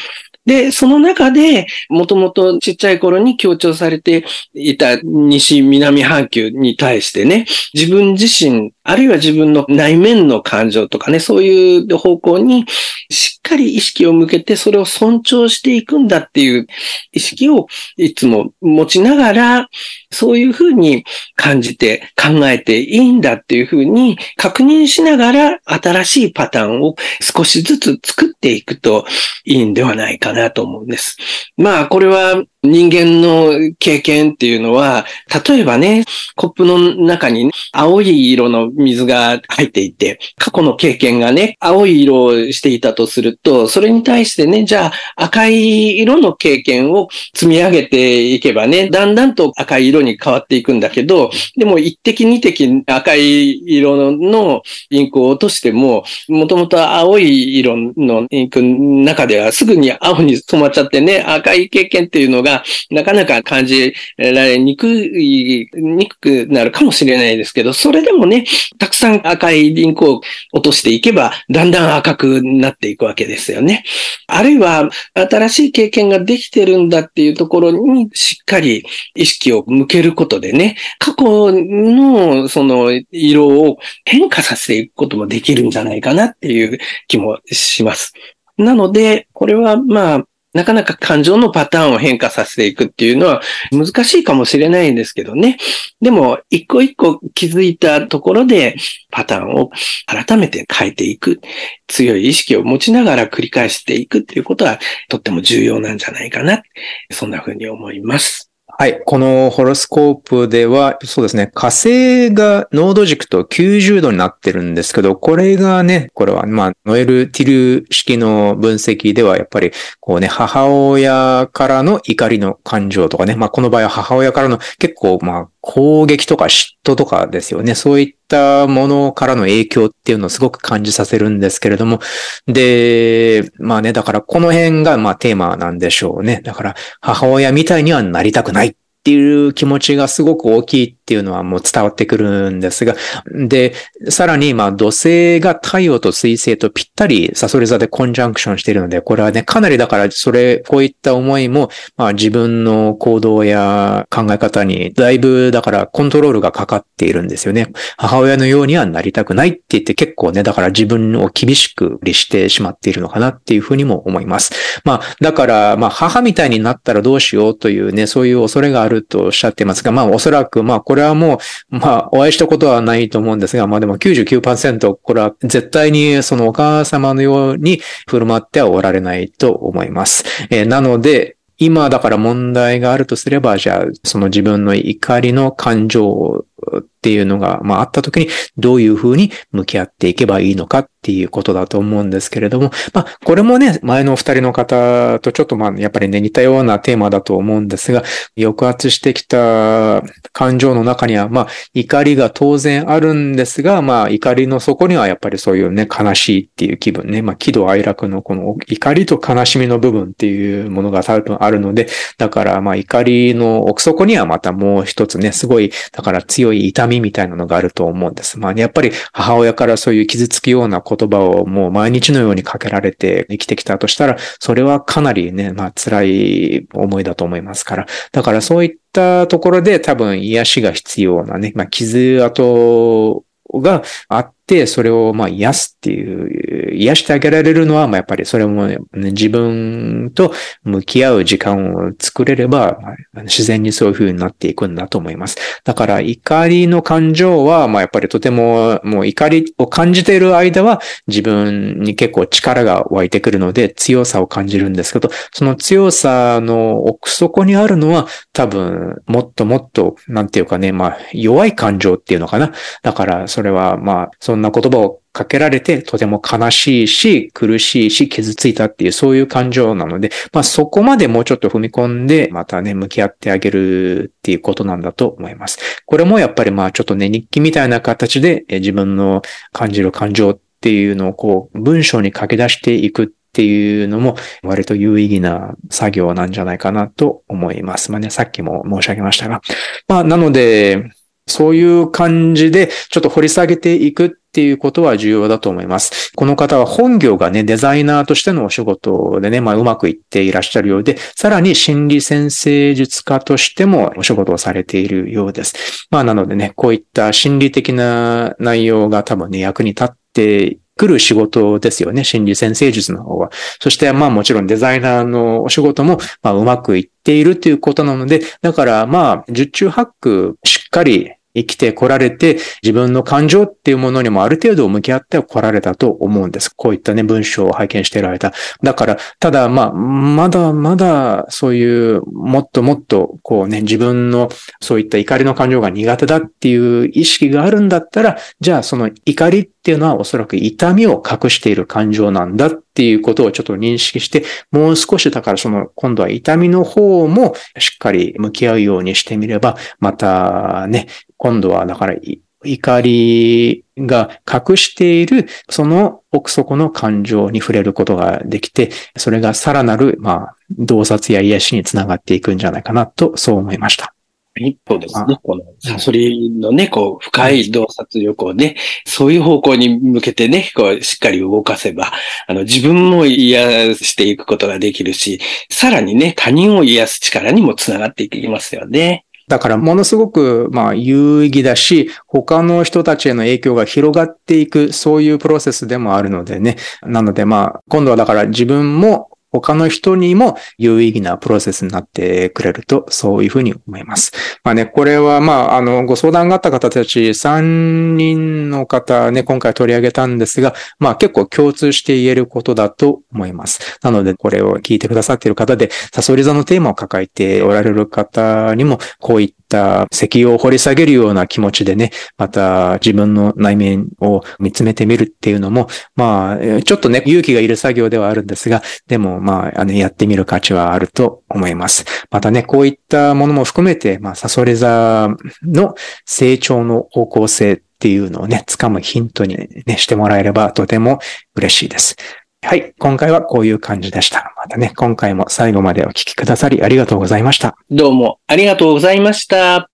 [0.46, 4.24] で、その中で、もともとちっちゃい頃に強調されて
[4.54, 12.64] いた西南半球に対してね、自分自身、あるいは自分の内面の感情とかね、そういう方向に
[13.10, 16.66] しっかり意識を向けてそれを尊重していくんだっていう
[17.12, 17.66] 意識を
[17.96, 19.68] いつも持ちながら、
[20.10, 29.04] そういうふうに感じて考えていいんだっていうふうに確認しながら新しいパターンを少しずつ作っていくと
[29.44, 31.16] いいんではないかなと思うんです。
[31.56, 35.06] まあ、これは人間の経験っていうのは、
[35.46, 36.04] 例えばね、
[36.34, 62.55] コップの中に、青い色の水が入っていて、過去の経験がね、青い色をしていたとすると、それに対してね、じゃあ赤い色の経験を積み上げていけばね、だんだんと赤い色に変わっていくんだけど、でも一滴二滴赤い色のインクを落としても、もともと青い色のインクの中ではすぐに青に染まっちゃってね、赤い経験っていうのが
[62.90, 68.44] なかなか感じられにくい、にくくなるかもしれないですけど、それでもね、
[68.78, 70.20] たくさん赤いリンクを
[70.52, 73.84] 落としていけば、だんだん赤くなっていくわけですよね。
[74.26, 78.84] あるいは、新しい経験ができてるんだっていうところにしっかり
[79.14, 86.78] 意識を向けることでね、過去のその色を変化させていくこともできるんじゃないかなっていう
[87.08, 88.12] 気もします。
[88.56, 90.24] なので、これはまあ、
[90.56, 95.58] なかなか感情のパターンを変化させていくっていうのは難しいかもしれないんですけどね。
[96.00, 98.76] でも、一個一個気づいたところで
[99.10, 99.70] パターンを
[100.06, 101.40] 改めて変えていく。
[101.88, 106.62] 強い意識を持ちながら繰り返していくっていうことはとっても重要なんじゃないかな。
[107.10, 108.45] そんな風に思います。
[108.78, 109.00] はい。
[109.06, 127.74] このホロスコープでは、そうですね、火星が濃度軸と90度になってるんですけど、これがね、これは、まあ、ノエル・ティル式の分析では、やっぱり、こうね、母親からの怒りの感情とかね、まあ、この場合は母親からの結構、まあ、攻撃とか嫉妬とかですよね。
[127.74, 132.00] そういったものからの影響っていうのをすごく感じさせるんですけれども。
[132.46, 136.40] で、まあね、だからこの辺がまあテーマなんでしょうね。
[136.44, 138.68] だから母親みたいにはなりたくない。
[138.68, 138.74] っ
[139.06, 142.96] ていう気持ちがすごく大きいっていうのはもう伝わってくるんですが、
[143.30, 143.74] で、
[144.08, 157.70] さらに、まあ、土星が太陽と水星とぴったりサソリ座でコンジャンクションしているので、これはね、かなりだから、それ、こういった思いも、まあ、自分の行動や考え方に、だいぶ、だからコントロールがかかっているんですよね。
[157.96, 164.82] 母親のようにはなりたくないって言って結構ね、だから自分を厳しく律してしまっているのかなっていうふうにも思います。
[164.84, 171.40] まあ、だから、まあ、母みたいになったらどうしようというね、そういう恐れがあるとおっしゃってますが、まあ、おそらく、まあ、これはも
[171.70, 180.24] う、まあ、お会いしたことはないと思うんですが、まあでも99%、これは絶対にそのお母様のように振る舞ってはおられないと思います。
[180.48, 186.46] えー、なので、今だから問題があるとすれば、じゃあ、その自分の怒りの感情
[186.78, 198.02] っていうのが、まあ、あった時にどういうふうに向き合っていけばいいのかっていうことだと思うんですけれども、まあ、これもね、前のお二人の方とちょっとまあ、やっぱりね、似たようなテーマだと思うんですが、
[198.36, 200.02] 抑圧してきた
[200.32, 211.86] 感情の中には、まあ、怒りが当然あるんですが、まあ、怒りの底にはやっぱりそういうね、悲しいっていう気分ね、まあ、喜怒哀楽のこの怒りと悲しみの部分っていうものが多分あるので、
[212.18, 218.40] だからまあ、怒りの奥底にはまたもう一つね、すごい、だから強い痛みみたいなのがあると思うんです。
[218.40, 227.86] まあ、ねやっぱり母親からそういう傷つくようなこと言葉をもう毎日のようにかけられて生きてきたとしたら、それはかなりね、まあ辛い思いだと思いますから。
[228.12, 233.24] だからそういったところで多分癒しが必要なね、まあ傷跡
[233.54, 234.35] があって、
[234.66, 240.32] それをまあ癒すっていう、癒してあげられるのは、まあやっぱりそれも、ね、自分と
[240.62, 242.78] 向き合う時間を作れれば、
[243.12, 245.36] まあ、自然にそういう風になっていくんだと思います。
[245.64, 262.52] だから怒りの感情は、まあやっぱりとても、もう怒りを感じている間は自分に結構力が湧いてくるので強さを感じるんですけど、その強さの奥底にあるのは多分もっともっと、なんていうかね、まあ弱い感情っていうのかな。
[262.82, 275.58] だからそれはまあそんな言葉をかけられてとても悲しいし、苦しいし、傷ついたっていうそういう感情なので、まあそこまでもうちょっと踏み込んで、またね、向き合ってあげるっていうことなんだと思います。
[275.86, 279.22] これもやっぱりまあちょっとね、日記みたいな形で自分の
[279.52, 287.92] 感じる感情っていうのをこう、文章に書き出していくっていうのも割と有意義な作業なんじゃないかなと思います。
[287.92, 289.42] まあね、さっきも申し上げましたが。
[289.88, 290.90] まあ、なので、
[291.26, 296.12] そういう感じでちょっと掘り下げていくっていうことは重要だと思います。
[296.14, 305.86] この方は本業がね、デザイナーとしてのお仕事でね、まあうまくいっていらっしゃるようで、さらに心理先生術家としてもお仕事をされているようです。
[305.90, 312.04] まあなのでね、こういった心理的な内容が多分ね、役に立って来る仕事ですよね。
[312.04, 313.30] 心理先生術の方は。
[313.58, 326.50] そして、まあもちろんデザイナーのお仕事も、まあうまくいっているということなので、だからまあ、十中八九しっかり生きてこられて、自分の感情っていうものにもある程度向き合ってこられたと思うんです。
[326.54, 328.32] こういったね、文章を拝見していられた。
[328.62, 334.28] だから、ただ、まあ、まだまだ、そういう、もっともっと、こうね、自分の、
[334.60, 350.86] そういった怒りの感情が苦手だっていう意識があるんだったら、じゃあその怒りっていうのはおそらく痛みを隠している感情なんだっていうことをちょっと認識して、もう少しだからその今度は痛みの方もしっかり向き合うようにしてみれば、またね、
[351.16, 351.96] 今度はだから
[352.44, 363.96] 怒りが隠しているその奥底の感情に触れることができて、それがさらなる、まあ、洞察や癒しにつながっていくんじゃないかなと、そう思いました。
[364.38, 365.18] 一歩ですね。
[365.22, 371.92] このサソリのね、こう、深い洞察力をね、そういう方向に向けてね、こう、しっかり動かせば、
[372.26, 379.05] あの、自分も癒していくことができるし、さらにね、他人を癒す力にもつながっていきますよね。
[379.28, 386.56] だからものすごくまあ有意義だし、他の人たちへの影響が広がっていく、そういうプロセスでもあるのでね。
[386.82, 394.12] なのでまあ、今度はだから自分も他の人にも有意義なプロセスになってくれると、そういうふうに思います。
[394.44, 403.78] まあね、これはまあ、あの、ご相談があった方たち3人の方ね、今回取り上げたんですが、まあ結構共通して言えることだと思います。
[403.82, 421.84] なので、これを聞いてくださっている方で、サソリ座のテーマを抱えておられる方にも、こういったた石油を掘り下げるような気持ちでね、また自分の内面を見つめてみるっていうのも、まあ、ちょっとね、勇気がいる作業ではあるんですが、でもまあ、あの、やってみる価値はあると思います。
[422.10, 425.08] またね、こういったものも含めて、まあ、サソリ座
[425.42, 425.74] の
[426.04, 429.36] 成長の方向性っていうのをね、掴むヒントに
[429.66, 430.98] ね、してもらえればとても
[431.34, 431.96] 嬉しいです。
[432.42, 432.74] はい。
[432.78, 434.32] 今回はこういう感じでした。
[434.36, 437.56] またね、今回も最後までお聞きくださりありがとうございました。
[437.70, 439.68] どうもありがとうございました。